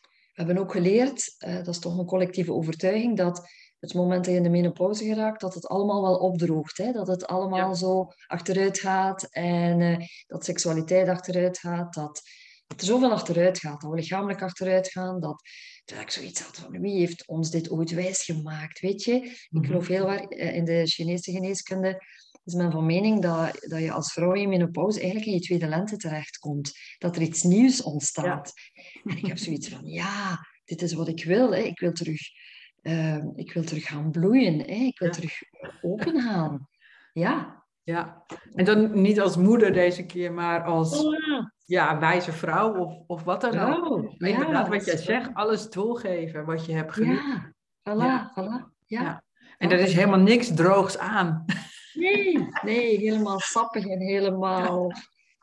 we 0.02 0.42
hebben 0.42 0.58
ook 0.58 0.72
geleerd, 0.72 1.36
eh, 1.38 1.56
dat 1.56 1.68
is 1.68 1.80
toch 1.80 1.98
een 1.98 2.06
collectieve 2.06 2.54
overtuiging, 2.54 3.18
dat 3.18 3.50
het 3.80 3.94
moment 3.94 4.24
dat 4.24 4.34
je 4.34 4.38
in 4.38 4.44
de 4.44 4.50
menopauze 4.50 5.06
geraakt, 5.06 5.42
dat 5.42 5.54
het 5.54 5.68
allemaal 5.68 6.02
wel 6.02 6.16
opdroogt. 6.16 6.78
Hè? 6.78 6.92
Dat 6.92 7.08
het 7.08 7.26
allemaal 7.26 7.76
zo 7.76 8.08
achteruit 8.28 8.80
gaat 8.80 9.24
en 9.24 9.80
uh, 9.80 9.98
dat 10.28 10.46
seksualiteit 10.46 11.08
achteruit 11.08 11.58
gaat, 11.58 11.94
dat, 11.94 12.22
dat 12.68 12.82
er 12.82 12.86
zoveel 12.86 13.12
achteruit 13.12 13.60
gaat, 13.60 13.82
dat 13.82 13.90
we 13.90 13.96
lichamelijk 13.96 14.42
achteruit 14.42 14.92
gaan, 14.92 15.20
dat 15.20 15.42
dat 15.86 16.00
ik 16.00 16.10
zoiets 16.10 16.42
had 16.42 16.58
van 16.58 16.82
wie 16.82 17.00
heeft 17.00 17.28
ons 17.28 17.50
dit 17.50 17.72
ooit 17.72 17.92
wijsgemaakt, 17.92 18.80
weet 18.80 19.04
je? 19.04 19.14
Ik 19.14 19.48
mhm. 19.50 19.66
geloof 19.66 19.88
heel 19.88 20.12
erg 20.12 20.22
eh, 20.22 20.56
in 20.56 20.66
de 20.66 20.86
Chinese 20.86 21.32
geneeskunde 21.32 22.04
is 22.44 22.54
men 22.54 22.72
van 22.72 22.86
mening 22.86 23.22
dat, 23.22 23.66
dat 23.68 23.80
je 23.80 23.92
als 23.92 24.14
vrouw 24.14 24.34
in 24.34 24.50
menopauze 24.50 25.00
eigenlijk 25.00 25.28
in 25.28 25.34
je 25.34 25.40
tweede 25.40 25.68
lente 25.68 25.98
terechtkomt. 25.98 26.72
Dat 26.98 27.16
er 27.16 27.22
iets 27.22 27.44
nieuws 27.44 27.82
ontstaat. 27.82 28.54
En 29.04 29.18
ik 29.18 29.26
heb 29.26 29.38
zoiets 29.38 29.70
van, 29.70 29.86
ja, 29.86 30.48
dit 30.66 30.82
is 30.82 30.94
wat 30.94 31.08
ik 31.08 31.24
wil. 31.24 31.52
Hè. 31.52 31.60
Ik, 31.60 31.80
wil 31.80 31.92
terug, 31.92 32.22
uh, 32.82 33.24
ik 33.36 33.54
wil 33.54 33.64
terug 33.64 33.86
gaan 33.86 34.12
bloeien. 34.12 34.60
Hè. 34.60 34.86
Ik 34.86 35.00
wil 35.00 35.12
terug 35.12 35.42
open 35.82 36.22
gaan. 36.22 36.68
Ja. 37.14 37.62
Ja, 37.86 38.26
en 38.52 38.66
dan 38.66 39.02
niet 39.02 39.22
als 39.22 39.38
moeder 39.38 39.74
deze 39.74 40.06
keer, 40.06 40.34
maar 40.34 40.64
als 40.64 41.06
ja, 41.66 42.00
wijze 42.00 42.32
vrouw 42.32 42.76
of, 42.76 43.04
of 43.08 43.24
wat 43.24 43.42
dan 43.42 43.60
ook. 43.60 43.90
Oh, 43.90 44.14
ja, 44.18 44.28
inderdaad, 44.28 44.68
wat 44.68 44.86
jij 44.86 44.98
zegt, 44.98 45.34
alles 45.34 45.70
doorgeven 45.70 46.46
wat 46.46 46.66
je 46.66 46.74
hebt 46.74 46.94
geleerd. 46.94 47.22
Ja, 47.24 47.54
voilà, 47.90 48.32
voilà. 48.32 48.74
Ja. 48.86 49.24
En 49.58 49.72
er 49.72 49.80
is 49.80 49.94
helemaal 49.94 50.20
niks 50.20 50.54
droogs 50.54 50.98
aan. 50.98 51.46
Nee, 51.94 52.48
nee, 52.62 52.98
helemaal 52.98 53.40
sappig 53.40 53.88
en 53.88 54.00
helemaal... 54.00 54.92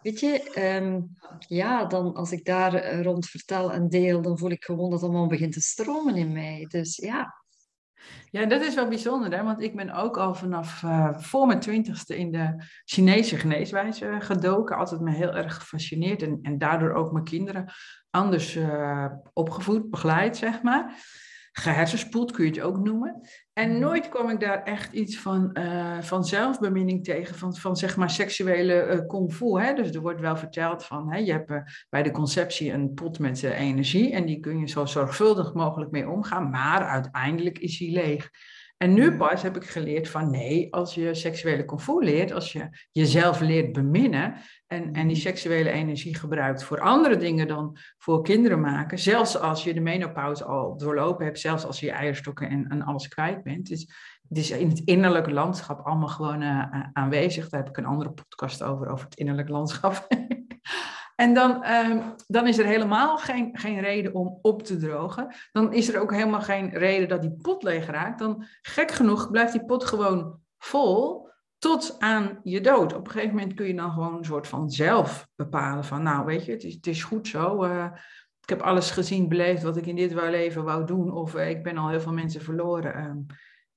Weet 0.03 0.21
je, 0.21 0.51
ehm, 0.55 1.01
ja, 1.39 1.85
dan 1.85 2.15
als 2.15 2.33
ik 2.33 2.45
daar 2.45 2.75
eh, 2.75 3.03
rond 3.03 3.27
vertel 3.27 3.73
en 3.73 3.89
deel, 3.89 4.23
dan 4.23 4.39
voel 4.39 4.51
ik 4.51 4.65
gewoon 4.65 4.91
dat 4.91 5.01
het 5.01 5.11
allemaal 5.11 5.29
begint 5.29 5.53
te 5.53 5.61
stromen 5.61 6.17
in 6.17 6.33
mij. 6.33 6.67
Dus 6.69 6.97
ja, 6.97 7.35
ja, 8.31 8.47
dat 8.47 8.63
is 8.63 8.75
wel 8.75 8.89
bijzonder, 8.89 9.37
hè? 9.37 9.43
want 9.45 9.63
ik 9.63 9.77
ben 9.77 9.91
ook 9.91 10.17
al 10.19 10.35
vanaf 10.35 10.83
uh, 10.83 11.19
voor 11.19 11.47
mijn 11.47 11.61
twintigste 11.61 12.17
in 12.17 12.33
de 12.33 12.65
Chinese 12.85 13.37
geneeswijze 13.37 14.17
gedoken. 14.19 14.77
Altijd 14.77 15.01
me 15.01 15.11
heel 15.11 15.35
erg 15.35 15.55
gefascineerd 15.55 16.23
en, 16.23 16.39
en 16.43 16.59
daardoor 16.59 16.93
ook 16.93 17.13
mijn 17.13 17.25
kinderen 17.25 17.73
anders 18.11 18.57
uh, 18.57 19.07
opgevoed, 19.33 19.91
begeleid, 19.91 20.37
zeg 20.37 20.63
maar 20.63 20.99
gehersenspoeld 21.53 22.33
kun 22.33 22.45
je 22.45 22.51
het 22.51 22.61
ook 22.61 22.79
noemen. 22.79 23.21
En 23.61 23.79
nooit 23.79 24.09
kwam 24.09 24.31
ik 24.31 24.41
daar 24.41 24.63
echt 24.63 24.93
iets 24.93 25.19
van, 25.19 25.51
uh, 25.59 26.01
van 26.01 26.25
zelfbeminning 26.25 27.05
tegen, 27.05 27.35
van, 27.35 27.57
van 27.57 27.77
zeg 27.77 27.97
maar 27.97 28.11
seksuele 28.11 28.87
uh, 28.87 29.07
kung 29.07 29.33
fu. 29.33 29.61
Hè? 29.61 29.75
Dus 29.75 29.91
er 29.91 30.01
wordt 30.01 30.21
wel 30.21 30.37
verteld 30.37 30.85
van, 30.85 31.13
hè, 31.13 31.19
je 31.19 31.33
hebt 31.33 31.51
uh, 31.51 31.59
bij 31.89 32.03
de 32.03 32.11
conceptie 32.11 32.73
een 32.73 32.95
pot 32.95 33.19
met 33.19 33.43
energie 33.43 34.13
en 34.13 34.27
die 34.27 34.41
kun 34.41 34.59
je 34.59 34.69
zo 34.69 34.85
zorgvuldig 34.85 35.55
mogelijk 35.55 35.91
mee 35.91 36.09
omgaan, 36.09 36.51
maar 36.51 36.83
uiteindelijk 36.83 37.59
is 37.59 37.79
die 37.79 37.93
leeg. 37.93 38.31
En 38.83 38.95
nu 38.95 39.17
pas 39.17 39.43
heb 39.43 39.57
ik 39.57 39.65
geleerd 39.65 40.09
van 40.09 40.31
nee, 40.31 40.75
als 40.75 40.95
je 40.95 41.15
seksuele 41.15 41.65
comfort 41.65 42.05
leert, 42.05 42.33
als 42.33 42.53
je 42.53 42.69
jezelf 42.93 43.41
leert 43.41 43.73
beminnen 43.73 44.35
en, 44.67 44.93
en 44.93 45.07
die 45.07 45.17
seksuele 45.17 45.71
energie 45.71 46.15
gebruikt 46.15 46.65
voor 46.65 46.81
andere 46.81 47.17
dingen 47.17 47.49
dan 47.49 47.77
voor 47.99 48.23
kinderen 48.23 48.61
maken, 48.61 48.99
zelfs 48.99 49.39
als 49.39 49.65
je 49.65 49.75
de 49.75 49.81
menopauze 49.81 50.45
al 50.45 50.77
doorlopen 50.77 51.25
hebt, 51.25 51.39
zelfs 51.39 51.65
als 51.65 51.81
je 51.81 51.87
je 51.87 51.93
eierstokken 51.93 52.49
en, 52.49 52.69
en 52.69 52.83
alles 52.83 53.09
kwijt 53.09 53.43
bent. 53.43 53.69
Het 53.69 54.39
is 54.39 54.51
in 54.51 54.69
het 54.69 54.83
innerlijke 54.85 55.33
landschap 55.33 55.87
allemaal 55.87 56.09
gewoon 56.09 56.43
uh, 56.43 56.83
aanwezig. 56.93 57.49
Daar 57.49 57.61
heb 57.61 57.69
ik 57.69 57.77
een 57.77 57.87
andere 57.87 58.11
podcast 58.11 58.63
over, 58.63 58.89
over 58.89 59.05
het 59.05 59.17
innerlijke 59.19 59.53
landschap. 59.53 60.07
En 61.21 61.35
dan, 61.35 61.65
uh, 61.65 62.07
dan 62.27 62.47
is 62.47 62.59
er 62.59 62.67
helemaal 62.67 63.19
geen, 63.19 63.59
geen 63.59 63.81
reden 63.81 64.15
om 64.15 64.39
op 64.43 64.63
te 64.63 64.77
drogen. 64.77 65.35
Dan 65.53 65.73
is 65.73 65.89
er 65.89 66.01
ook 66.01 66.13
helemaal 66.13 66.41
geen 66.41 66.71
reden 66.71 67.09
dat 67.09 67.23
die 67.23 67.37
pot 67.43 67.63
leeg 67.63 67.87
raakt. 67.87 68.19
Dan, 68.19 68.45
gek 68.63 68.91
genoeg, 68.91 69.31
blijft 69.31 69.53
die 69.53 69.65
pot 69.65 69.85
gewoon 69.85 70.41
vol 70.59 71.29
tot 71.59 71.97
aan 71.99 72.41
je 72.43 72.61
dood. 72.61 72.95
Op 72.95 73.07
een 73.07 73.13
gegeven 73.13 73.35
moment 73.35 73.55
kun 73.55 73.67
je 73.67 73.75
dan 73.75 73.93
gewoon 73.93 74.17
een 74.17 74.25
soort 74.25 74.47
van 74.47 74.71
zelf 74.71 75.29
bepalen 75.37 75.85
van, 75.85 76.03
nou 76.03 76.25
weet 76.25 76.45
je, 76.45 76.53
het 76.53 76.65
is, 76.65 76.75
het 76.75 76.87
is 76.87 77.05
goed 77.05 77.29
zo. 77.29 77.65
Uh, 77.65 77.87
ik 78.43 78.49
heb 78.49 78.61
alles 78.61 78.91
gezien, 78.91 79.29
beleefd 79.29 79.63
wat 79.63 79.77
ik 79.77 79.87
in 79.87 79.97
dit 79.97 80.13
leven 80.13 80.65
wou 80.65 80.87
doen. 80.87 81.13
Of 81.13 81.35
uh, 81.35 81.51
ik 81.51 81.63
ben 81.63 81.77
al 81.77 81.89
heel 81.89 82.01
veel 82.01 82.13
mensen 82.13 82.43
verloren. 82.43 82.99
Uh, 82.99 83.35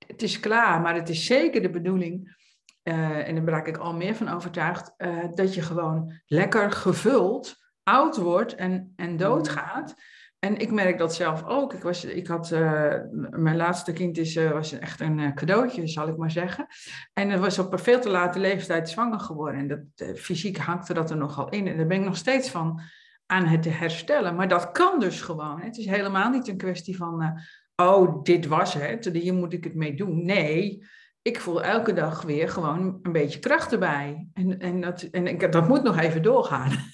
het 0.08 0.22
is 0.22 0.40
klaar, 0.40 0.82
maar 0.82 0.96
het 0.96 1.10
is 1.10 1.26
zeker 1.26 1.62
de 1.62 1.70
bedoeling 1.70 2.42
uh, 2.84 3.28
en 3.28 3.36
daar 3.36 3.44
ben 3.44 3.66
ik 3.66 3.78
al 3.78 3.94
meer 3.94 4.16
van 4.16 4.30
overtuigd, 4.30 4.94
uh, 4.98 5.24
dat 5.34 5.54
je 5.54 5.62
gewoon 5.62 6.14
lekker 6.26 6.72
gevuld 6.72 7.62
oud 7.84 8.18
wordt 8.18 8.56
en, 8.56 8.94
en 8.96 9.18
doodgaat. 9.18 9.96
en 10.40 10.58
ik 10.58 10.72
merk 10.72 10.98
dat 10.98 11.16
zelf 11.16 11.44
ook. 11.46 11.74
Ik, 11.74 11.82
was, 11.82 12.06
ik 12.06 12.28
had, 12.28 12.52
uh, 12.52 12.94
mijn 13.30 13.56
laatste 13.56 13.94
kind 13.94 14.18
is, 14.18 14.36
uh, 14.36 14.52
was 14.52 14.80
echt 14.80 15.00
een 15.00 15.20
uh, 15.20 15.34
cadeautje, 15.34 15.88
zal 15.88 16.08
ik 16.08 16.18
maar 16.18 16.32
zeggen. 16.32 16.68
En 17.14 17.30
het 17.30 17.40
was 17.40 17.60
op 17.60 17.74
een 17.74 17.80
veel 17.80 18.00
te 18.00 18.10
late 18.10 18.40
leeftijd 18.40 18.90
zwanger 18.90 19.20
geworden. 19.20 19.60
En 19.60 19.68
dat, 19.68 20.20
fysiek 20.20 20.58
hankte 20.58 20.94
dat 20.94 21.10
er 21.10 21.18
nogal 21.18 21.50
in. 21.50 21.68
En 21.68 21.78
daar 21.78 21.88
ben 21.88 22.00
ik 22.00 22.06
nog 22.06 22.18
steeds 22.18 22.50
van 22.50 22.82
aan 23.26 23.46
het 23.46 23.66
herstellen. 23.66 24.36
Maar 24.36 24.48
dat 24.48 24.72
kan 24.72 25.00
dus 25.00 25.22
gewoon. 25.22 25.60
Hè. 25.60 25.66
Het 25.66 25.78
is 25.78 25.86
helemaal 25.86 26.30
niet 26.30 26.48
een 26.48 26.58
kwestie 26.58 26.98
van, 26.98 27.40
oh, 27.76 28.24
dit 28.24 28.48
was 28.48 28.74
het, 28.74 29.06
hier 29.06 29.34
moet 29.34 29.54
ik 29.54 29.64
het 29.64 29.76
mee 29.76 29.96
doen. 29.96 30.26
Nee, 30.26 30.86
ik 31.24 31.40
voel 31.40 31.64
elke 31.64 31.94
dag 31.94 32.22
weer 32.22 32.50
gewoon 32.50 33.00
een 33.02 33.12
beetje 33.12 33.40
kracht 33.40 33.72
erbij. 33.72 34.28
En, 34.34 34.60
en, 34.60 34.82
dat, 34.82 35.02
en 35.02 35.28
ik, 35.28 35.52
dat 35.52 35.68
moet 35.68 35.84
nog 35.84 35.98
even 35.98 36.22
doorgaan. 36.22 36.72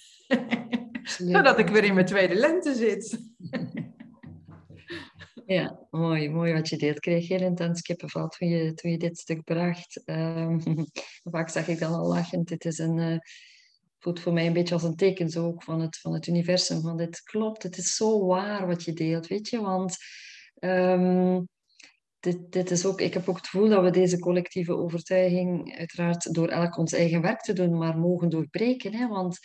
Zodat 1.04 1.60
ik 1.60 1.68
weer 1.68 1.84
in 1.84 1.94
mijn 1.94 2.06
tweede 2.06 2.36
lente 2.36 2.76
zit. 2.76 3.18
Ja, 5.46 5.80
mooi, 5.92 6.30
mooi 6.30 6.54
wat 6.54 6.70
je 6.70 6.78
deelt. 6.78 6.96
Ik 6.96 7.02
kreeg 7.02 7.28
heel 7.28 7.42
intens 7.42 7.82
kippenval 7.82 8.28
toen 8.28 8.48
je, 8.48 8.74
toen 8.74 8.92
je 8.92 8.98
dit 8.98 9.18
stuk 9.18 9.44
bracht. 9.44 10.02
Um, 10.06 10.62
vaak 11.32 11.50
zeg 11.50 11.68
ik 11.68 11.80
dan 11.80 11.94
al 11.94 12.08
lachend, 12.08 12.48
dit 12.48 12.66
is 12.66 12.78
een, 12.78 12.98
uh, 12.98 13.18
voelt 14.00 14.20
voor 14.20 14.34
mij 14.34 14.48
een 14.48 14.54
beetje 14.54 14.74
als 14.74 14.84
een 14.84 14.96
teken 14.96 15.30
zo 15.30 15.46
ook 15.46 15.64
van 15.64 15.82
het, 15.82 15.98
van 15.98 16.14
het 16.14 16.28
universum. 16.28 16.82
Van 16.82 16.98
dit 16.98 17.22
klopt, 17.22 17.64
het 17.64 17.78
is 17.78 17.96
zo 17.96 18.26
waar 18.26 18.68
wat 18.68 18.84
je 18.84 18.94
deelt, 18.94 19.28
weet 19.28 19.50
je. 19.50 19.62
Want 19.62 19.98
um, 20.60 21.48
dit, 22.20 22.52
dit 22.52 22.72
is 22.72 22.86
ook, 22.86 23.02
ik 23.02 23.14
heb 23.14 23.30
ook 23.30 23.38
het 23.38 23.48
gevoel 23.48 23.70
dat 23.70 23.84
we 23.84 23.90
deze 23.90 24.20
collectieve 24.20 24.76
overtuiging 24.76 25.78
uiteraard 25.78 26.34
door 26.34 26.48
elk 26.48 26.78
ons 26.78 26.94
eigen 26.94 27.22
werk 27.22 27.42
te 27.42 27.54
doen, 27.54 27.78
maar 27.78 27.98
mogen 27.98 28.30
doorbreken. 28.30 28.96
Hè? 28.96 29.08
Want 29.08 29.40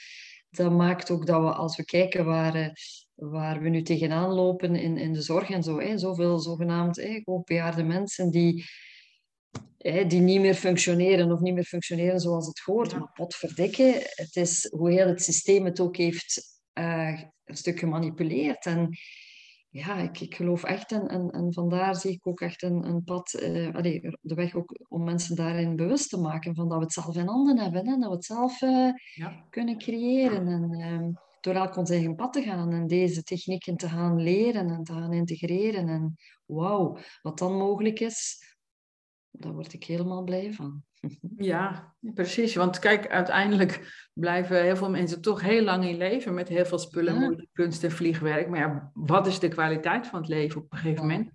dat 0.50 0.72
maakt 0.72 1.10
ook 1.10 1.26
dat 1.26 1.40
we, 1.40 1.52
als 1.52 1.76
we 1.76 1.84
kijken 1.84 2.24
waar, 2.24 2.54
eh, 2.54 2.68
waar 3.14 3.60
we 3.60 3.68
nu 3.68 3.82
tegenaan 3.82 4.30
lopen 4.30 4.76
in, 4.76 4.96
in 4.96 5.12
de 5.12 5.22
zorg 5.22 5.50
en 5.50 5.62
zo, 5.62 5.80
hè, 5.80 5.98
zoveel 5.98 6.38
zogenaamd 6.38 6.96
hè, 6.96 7.20
hoogbejaarde 7.24 7.82
mensen 7.82 8.30
die, 8.30 8.64
hè, 9.78 10.06
die 10.06 10.20
niet 10.20 10.40
meer 10.40 10.54
functioneren 10.54 11.32
of 11.32 11.40
niet 11.40 11.54
meer 11.54 11.64
functioneren 11.64 12.20
zoals 12.20 12.46
het 12.46 12.58
hoort. 12.58 12.90
Ja. 12.90 12.98
Maar 12.98 13.12
potverdikke, 13.12 14.12
het 14.14 14.37
is 14.37 14.68
hoe 14.70 14.90
heel 14.90 15.06
het 15.06 15.22
systeem 15.22 15.64
het 15.64 15.80
ook 15.80 15.96
heeft 15.96 16.42
uh, 16.74 17.20
een 17.44 17.56
stuk 17.56 17.78
gemanipuleerd. 17.78 18.66
En 18.66 18.96
ja, 19.74 19.96
ik, 19.96 20.20
ik 20.20 20.34
geloof 20.34 20.62
echt, 20.62 20.92
en, 20.92 21.08
en, 21.08 21.30
en 21.30 21.52
vandaar 21.52 21.96
zie 21.96 22.10
ik 22.10 22.26
ook 22.26 22.40
echt 22.40 22.62
een, 22.62 22.87
een 22.87 23.04
pad, 23.04 23.40
uh, 23.42 23.74
allee, 23.74 24.00
de 24.20 24.34
weg 24.34 24.54
ook 24.54 24.84
om 24.88 25.04
mensen 25.04 25.37
daarin 25.37 25.76
bewust 25.76 26.10
te 26.10 26.20
maken 26.20 26.54
van 26.54 26.68
dat 26.68 26.78
we 26.78 26.84
het 26.84 26.92
zelf 26.92 27.16
in 27.16 27.26
handen 27.26 27.58
hebben, 27.58 27.88
hè, 27.88 27.96
dat 27.96 28.08
we 28.08 28.14
het 28.14 28.24
zelf 28.24 28.62
uh, 28.62 28.92
ja. 29.14 29.46
kunnen 29.50 29.78
creëren. 29.78 30.46
En 30.46 30.72
uh, 30.72 31.14
door 31.40 31.54
elk 31.54 31.76
ons 31.76 31.90
eigen 31.90 32.14
pad 32.14 32.32
te 32.32 32.42
gaan 32.42 32.72
en 32.72 32.87
deze 32.87 33.22
technieken 33.22 33.76
te 33.76 33.88
gaan 33.88 34.22
leren 34.22 34.70
en 34.70 34.84
te 34.84 34.92
gaan 34.92 35.12
integreren. 35.12 35.88
En 35.88 36.16
wauw, 36.46 36.98
wat 37.22 37.38
dan 37.38 37.56
mogelijk 37.56 38.00
is, 38.00 38.38
daar 39.30 39.52
word 39.52 39.72
ik 39.72 39.84
helemaal 39.84 40.24
blij 40.24 40.52
van. 40.52 40.84
Ja, 41.36 41.94
precies. 42.00 42.54
Want 42.54 42.78
kijk, 42.78 43.08
uiteindelijk 43.08 44.08
blijven 44.14 44.62
heel 44.62 44.76
veel 44.76 44.90
mensen 44.90 45.20
toch 45.20 45.40
heel 45.40 45.62
lang 45.62 45.84
in 45.84 45.96
leven 45.96 46.34
met 46.34 46.48
heel 46.48 46.64
veel 46.64 46.78
spullen, 46.78 47.20
ja. 47.20 47.44
kunst 47.52 47.84
en 47.84 47.90
vliegwerk. 47.90 48.48
Maar 48.48 48.58
ja, 48.58 48.90
wat 48.94 49.26
is 49.26 49.38
de 49.38 49.48
kwaliteit 49.48 50.06
van 50.06 50.20
het 50.20 50.28
leven 50.28 50.60
op 50.60 50.72
een 50.72 50.78
gegeven 50.78 51.06
moment? 51.06 51.30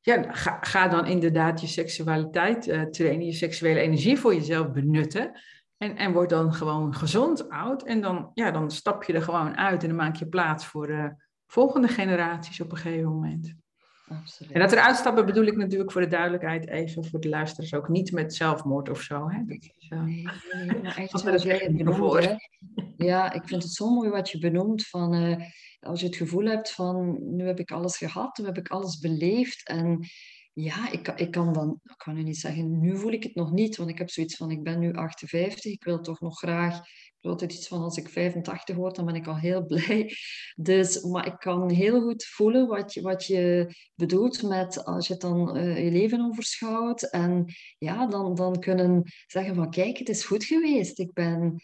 Ja, 0.00 0.32
ga, 0.32 0.58
ga 0.60 0.88
dan 0.88 1.06
inderdaad 1.06 1.60
je 1.60 1.66
seksualiteit 1.66 2.68
uh, 2.68 2.82
trainen, 2.82 3.26
je 3.26 3.32
seksuele 3.32 3.80
energie 3.80 4.18
voor 4.18 4.34
jezelf 4.34 4.72
benutten. 4.72 5.40
En, 5.76 5.96
en 5.96 6.12
word 6.12 6.30
dan 6.30 6.54
gewoon 6.54 6.94
gezond 6.94 7.48
oud. 7.48 7.82
En 7.82 8.00
dan, 8.00 8.30
ja, 8.34 8.50
dan 8.50 8.70
stap 8.70 9.04
je 9.04 9.12
er 9.12 9.22
gewoon 9.22 9.56
uit 9.56 9.82
en 9.82 9.88
dan 9.88 9.96
maak 9.96 10.16
je 10.16 10.28
plaats 10.28 10.66
voor 10.66 10.86
de 10.86 11.14
volgende 11.46 11.88
generaties 11.88 12.60
op 12.60 12.70
een 12.70 12.76
gegeven 12.76 13.08
moment. 13.08 13.54
Absoluut. 14.08 14.52
En 14.52 14.60
dat 14.60 14.72
er 14.72 14.78
uitstappen 14.78 15.26
bedoel 15.26 15.44
ik 15.44 15.56
natuurlijk 15.56 15.92
voor 15.92 16.00
de 16.00 16.06
duidelijkheid 16.06 16.68
even 16.68 17.04
voor 17.04 17.20
de 17.20 17.28
luisteraars 17.28 17.74
ook 17.74 17.88
niet 17.88 18.12
met 18.12 18.34
zelfmoord 18.34 18.88
of 18.88 19.00
zo. 19.00 19.28
Hè? 19.28 19.44
Dat 19.44 19.62
is, 19.62 19.90
uh... 19.90 20.02
Nee, 20.02 20.26
nee, 20.52 20.82
maar 20.82 20.96
echt 20.96 21.20
zoals 21.20 21.42
jij 21.42 21.58
het 21.58 21.76
benoemt. 21.76 22.24
Hè? 22.24 22.34
Ja, 22.96 23.32
ik 23.32 23.42
vind 23.44 23.62
het 23.62 23.72
zo 23.72 23.90
mooi 23.90 24.10
wat 24.10 24.30
je 24.30 24.38
benoemt 24.38 24.86
van 24.86 25.14
uh, 25.14 25.36
als 25.80 26.00
je 26.00 26.06
het 26.06 26.16
gevoel 26.16 26.44
hebt 26.44 26.72
van 26.72 27.18
nu 27.36 27.46
heb 27.46 27.60
ik 27.60 27.70
alles 27.70 27.96
gehad, 27.96 28.38
nu 28.38 28.44
heb 28.44 28.58
ik 28.58 28.68
alles 28.68 28.98
beleefd 28.98 29.68
en 29.68 30.06
ja, 30.58 30.90
ik, 30.90 31.08
ik 31.08 31.30
kan 31.30 31.52
dan, 31.52 31.80
ik 31.84 31.98
kan 31.98 32.14
nu 32.14 32.22
niet 32.22 32.38
zeggen, 32.38 32.80
nu 32.80 32.98
voel 32.98 33.12
ik 33.12 33.22
het 33.22 33.34
nog 33.34 33.52
niet, 33.52 33.76
want 33.76 33.90
ik 33.90 33.98
heb 33.98 34.10
zoiets 34.10 34.36
van, 34.36 34.50
ik 34.50 34.62
ben 34.62 34.78
nu 34.78 34.92
58, 34.92 35.72
ik 35.72 35.84
wil 35.84 36.00
toch 36.00 36.20
nog 36.20 36.38
graag 36.38 36.80
altijd 37.26 37.52
iets 37.52 37.68
van 37.68 37.82
als 37.82 37.96
ik 37.96 38.08
85 38.08 38.76
word, 38.76 38.96
dan 38.96 39.04
ben 39.04 39.14
ik 39.14 39.26
al 39.26 39.36
heel 39.36 39.66
blij. 39.72 40.12
Dus, 40.56 41.02
maar 41.02 41.26
ik 41.26 41.36
kan 41.38 41.70
heel 41.70 42.00
goed 42.00 42.24
voelen 42.24 42.66
wat 42.66 42.94
je, 42.94 43.00
wat 43.00 43.26
je 43.26 43.74
bedoelt 43.94 44.42
met 44.42 44.84
als 44.84 45.06
je 45.06 45.12
het 45.12 45.22
dan 45.22 45.56
uh, 45.56 45.84
je 45.84 45.90
leven 45.90 46.20
overschouwt. 46.20 47.02
En 47.02 47.44
ja, 47.78 48.06
dan, 48.06 48.34
dan 48.34 48.60
kunnen 48.60 49.02
zeggen 49.26 49.54
van 49.54 49.70
kijk, 49.70 49.98
het 49.98 50.08
is 50.08 50.24
goed 50.24 50.44
geweest. 50.44 50.98
Ik 50.98 51.12
ben, 51.12 51.62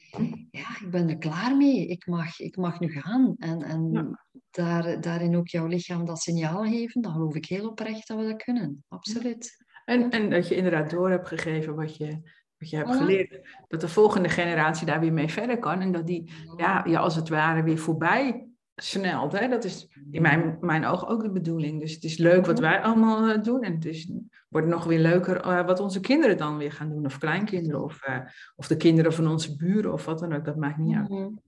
ja, 0.50 0.76
ik 0.80 0.90
ben 0.90 1.08
er 1.08 1.18
klaar 1.18 1.56
mee. 1.56 1.86
Ik 1.86 2.06
mag, 2.06 2.40
ik 2.40 2.56
mag 2.56 2.80
nu 2.80 2.88
gaan. 2.88 3.34
En, 3.38 3.62
en 3.62 3.90
ja. 3.92 4.31
Daar, 4.54 5.00
daarin 5.00 5.36
ook 5.36 5.48
jouw 5.48 5.66
lichaam 5.66 6.04
dat 6.04 6.18
signaal 6.18 6.64
geven, 6.64 7.02
dan 7.02 7.12
geloof 7.12 7.34
ik 7.34 7.46
heel 7.46 7.68
oprecht 7.68 8.08
dat 8.08 8.18
we 8.18 8.24
dat 8.24 8.42
kunnen. 8.42 8.84
Absoluut. 8.88 9.64
En, 9.84 10.10
en 10.10 10.30
dat 10.30 10.48
je 10.48 10.54
inderdaad 10.54 10.90
door 10.90 11.10
hebt 11.10 11.28
gegeven 11.28 11.74
wat 11.74 11.96
je 11.96 12.20
wat 12.62 12.70
je 12.70 12.76
hebt 12.76 12.96
geleerd, 12.96 13.40
dat 13.68 13.80
de 13.80 13.88
volgende 13.88 14.28
generatie 14.28 14.86
daar 14.86 15.00
weer 15.00 15.12
mee 15.12 15.28
verder 15.28 15.58
kan. 15.58 15.80
En 15.80 15.92
dat 15.92 16.06
die, 16.06 16.32
ja, 16.56 16.84
ja 16.86 17.00
als 17.00 17.16
het 17.16 17.28
ware, 17.28 17.62
weer 17.62 17.78
voorbij 17.78 18.48
snelt. 18.76 19.32
Hè? 19.32 19.48
Dat 19.48 19.64
is 19.64 19.88
in 20.10 20.22
mijn, 20.22 20.56
mijn 20.60 20.84
ogen 20.84 21.08
ook 21.08 21.22
de 21.22 21.30
bedoeling. 21.30 21.80
Dus 21.80 21.94
het 21.94 22.04
is 22.04 22.16
leuk 22.16 22.46
wat 22.46 22.58
wij 22.58 22.80
allemaal 22.80 23.28
uh, 23.28 23.42
doen. 23.42 23.62
En 23.62 23.74
het 23.74 23.84
is, 23.84 24.12
wordt 24.48 24.66
nog 24.66 24.84
weer 24.84 24.98
leuker 24.98 25.46
uh, 25.46 25.66
wat 25.66 25.80
onze 25.80 26.00
kinderen 26.00 26.36
dan 26.36 26.56
weer 26.56 26.72
gaan 26.72 26.88
doen. 26.88 27.04
Of 27.04 27.18
kleinkinderen. 27.18 27.82
Of, 27.82 28.08
uh, 28.08 28.18
of 28.56 28.66
de 28.66 28.76
kinderen 28.76 29.12
van 29.12 29.26
onze 29.26 29.56
buren. 29.56 29.92
Of 29.92 30.04
wat 30.04 30.18
dan 30.18 30.32
ook. 30.32 30.44
Dat 30.44 30.56
maakt 30.56 30.78
niet 30.78 30.96
uit. 30.96 31.08
-hmm. 31.08 31.40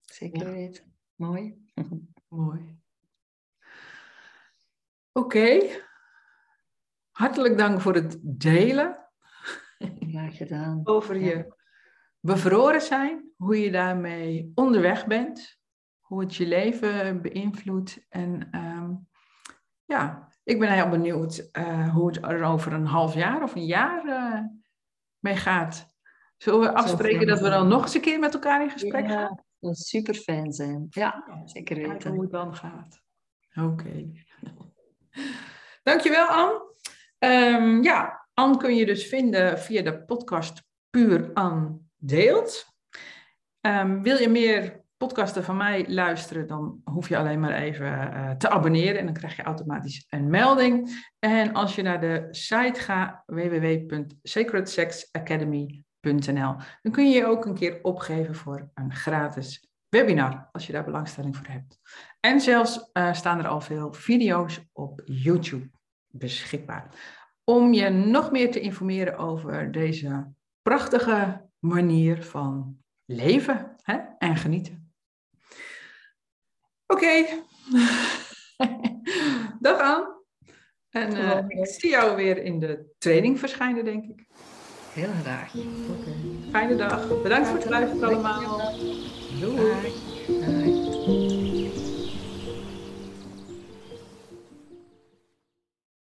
Zeker 0.00 0.46
ja. 0.46 0.52
weten. 0.52 0.84
Mooi. 1.14 1.54
Mooi. 2.28 2.80
Oké. 5.12 5.36
Okay. 5.36 5.82
Hartelijk 7.10 7.58
dank 7.58 7.80
voor 7.80 7.94
het 7.94 8.18
delen 8.22 9.08
ja, 9.98 10.30
gedaan. 10.30 10.80
Over 10.84 11.16
je 11.16 11.54
bevroren 12.20 12.80
zijn, 12.80 13.32
hoe 13.36 13.60
je 13.60 13.70
daarmee 13.70 14.52
onderweg 14.54 15.06
bent, 15.06 15.58
hoe 16.00 16.20
het 16.20 16.36
je 16.36 16.46
leven 16.46 17.22
beïnvloedt. 17.22 18.06
En 18.08 18.56
um, 18.58 19.08
ja, 19.84 20.28
ik 20.44 20.58
ben 20.58 20.72
heel 20.72 20.88
benieuwd 20.88 21.48
uh, 21.52 21.94
hoe 21.94 22.06
het 22.06 22.24
er 22.24 22.44
over 22.44 22.72
een 22.72 22.86
half 22.86 23.14
jaar 23.14 23.42
of 23.42 23.54
een 23.54 23.66
jaar 23.66 24.04
uh, 24.04 24.40
mee 25.18 25.36
gaat. 25.36 25.96
Zullen 26.36 26.60
we 26.60 26.74
afspreken 26.74 27.26
dat 27.26 27.40
we 27.40 27.48
dan 27.48 27.68
nog 27.68 27.82
eens 27.82 27.94
een 27.94 28.00
keer 28.00 28.18
met 28.18 28.34
elkaar 28.34 28.62
in 28.62 28.70
gesprek 28.70 29.08
ja, 29.08 29.12
gaan? 29.12 29.44
Zou 29.60 29.74
super 29.74 30.14
fijn 30.14 30.52
zijn. 30.52 30.86
Ja, 30.90 31.42
zeker 31.44 31.88
weten. 31.88 32.10
Hoe 32.10 32.22
het 32.22 32.30
dan 32.30 32.54
gaat. 32.54 33.02
Oké. 33.54 33.66
Okay. 33.66 34.26
Dankjewel, 35.82 36.26
Anne. 36.26 36.66
Um, 37.18 37.82
ja, 37.82 38.28
Anne 38.34 38.56
kun 38.56 38.76
je 38.76 38.86
dus 38.86 39.06
vinden 39.06 39.58
via 39.58 39.82
de 39.82 40.02
podcast 40.02 40.62
Puur 40.90 41.30
Anne 41.34 41.78
Deelt. 41.96 42.66
Um, 43.60 44.02
wil 44.02 44.20
je 44.20 44.28
meer 44.28 44.84
podcasten 44.96 45.44
van 45.44 45.56
mij 45.56 45.84
luisteren, 45.88 46.46
dan 46.46 46.80
hoef 46.84 47.08
je 47.08 47.16
alleen 47.16 47.40
maar 47.40 47.54
even 47.54 47.86
uh, 47.86 48.30
te 48.30 48.48
abonneren 48.48 48.98
en 48.98 49.04
dan 49.04 49.14
krijg 49.14 49.36
je 49.36 49.42
automatisch 49.42 50.06
een 50.08 50.30
melding. 50.30 51.04
En 51.18 51.52
als 51.52 51.74
je 51.74 51.82
naar 51.82 52.00
de 52.00 52.26
site 52.30 52.80
gaat, 52.80 53.22
dan 56.00 56.92
kun 56.92 57.08
je 57.08 57.16
je 57.16 57.26
ook 57.26 57.44
een 57.44 57.54
keer 57.54 57.78
opgeven 57.82 58.34
voor 58.34 58.70
een 58.74 58.94
gratis 58.94 59.70
webinar, 59.88 60.48
als 60.52 60.66
je 60.66 60.72
daar 60.72 60.84
belangstelling 60.84 61.36
voor 61.36 61.46
hebt. 61.46 61.78
En 62.20 62.40
zelfs 62.40 62.90
uh, 62.92 63.12
staan 63.12 63.38
er 63.38 63.48
al 63.48 63.60
veel 63.60 63.92
video's 63.92 64.60
op 64.72 65.02
YouTube 65.04 65.70
beschikbaar 66.06 66.90
om 67.48 67.72
je 67.72 67.88
nog 67.88 68.30
meer 68.30 68.50
te 68.50 68.60
informeren 68.60 69.18
over 69.18 69.72
deze 69.72 70.32
prachtige 70.62 71.48
manier 71.58 72.22
van 72.24 72.78
leven 73.04 73.76
hè? 73.82 73.98
en 74.18 74.36
genieten. 74.36 74.92
Oké, 76.86 77.02
okay. 77.02 77.42
dag 79.60 79.80
aan. 79.80 80.16
En 80.88 81.16
uh, 81.16 81.44
ik 81.48 81.66
zie 81.66 81.90
jou 81.90 82.16
weer 82.16 82.42
in 82.42 82.58
de 82.58 82.94
training 82.98 83.38
verschijnen, 83.38 83.84
denk 83.84 84.04
ik. 84.04 84.26
Heel 84.98 85.08
graag. 85.22 85.52
Okay. 85.54 86.14
Fijne 86.50 86.76
dag. 86.76 87.22
Bedankt 87.22 87.48
voor 87.48 87.58
het 87.58 87.68
luisteren 87.68 88.08
allemaal. 88.08 88.60
Doei. 89.40 89.92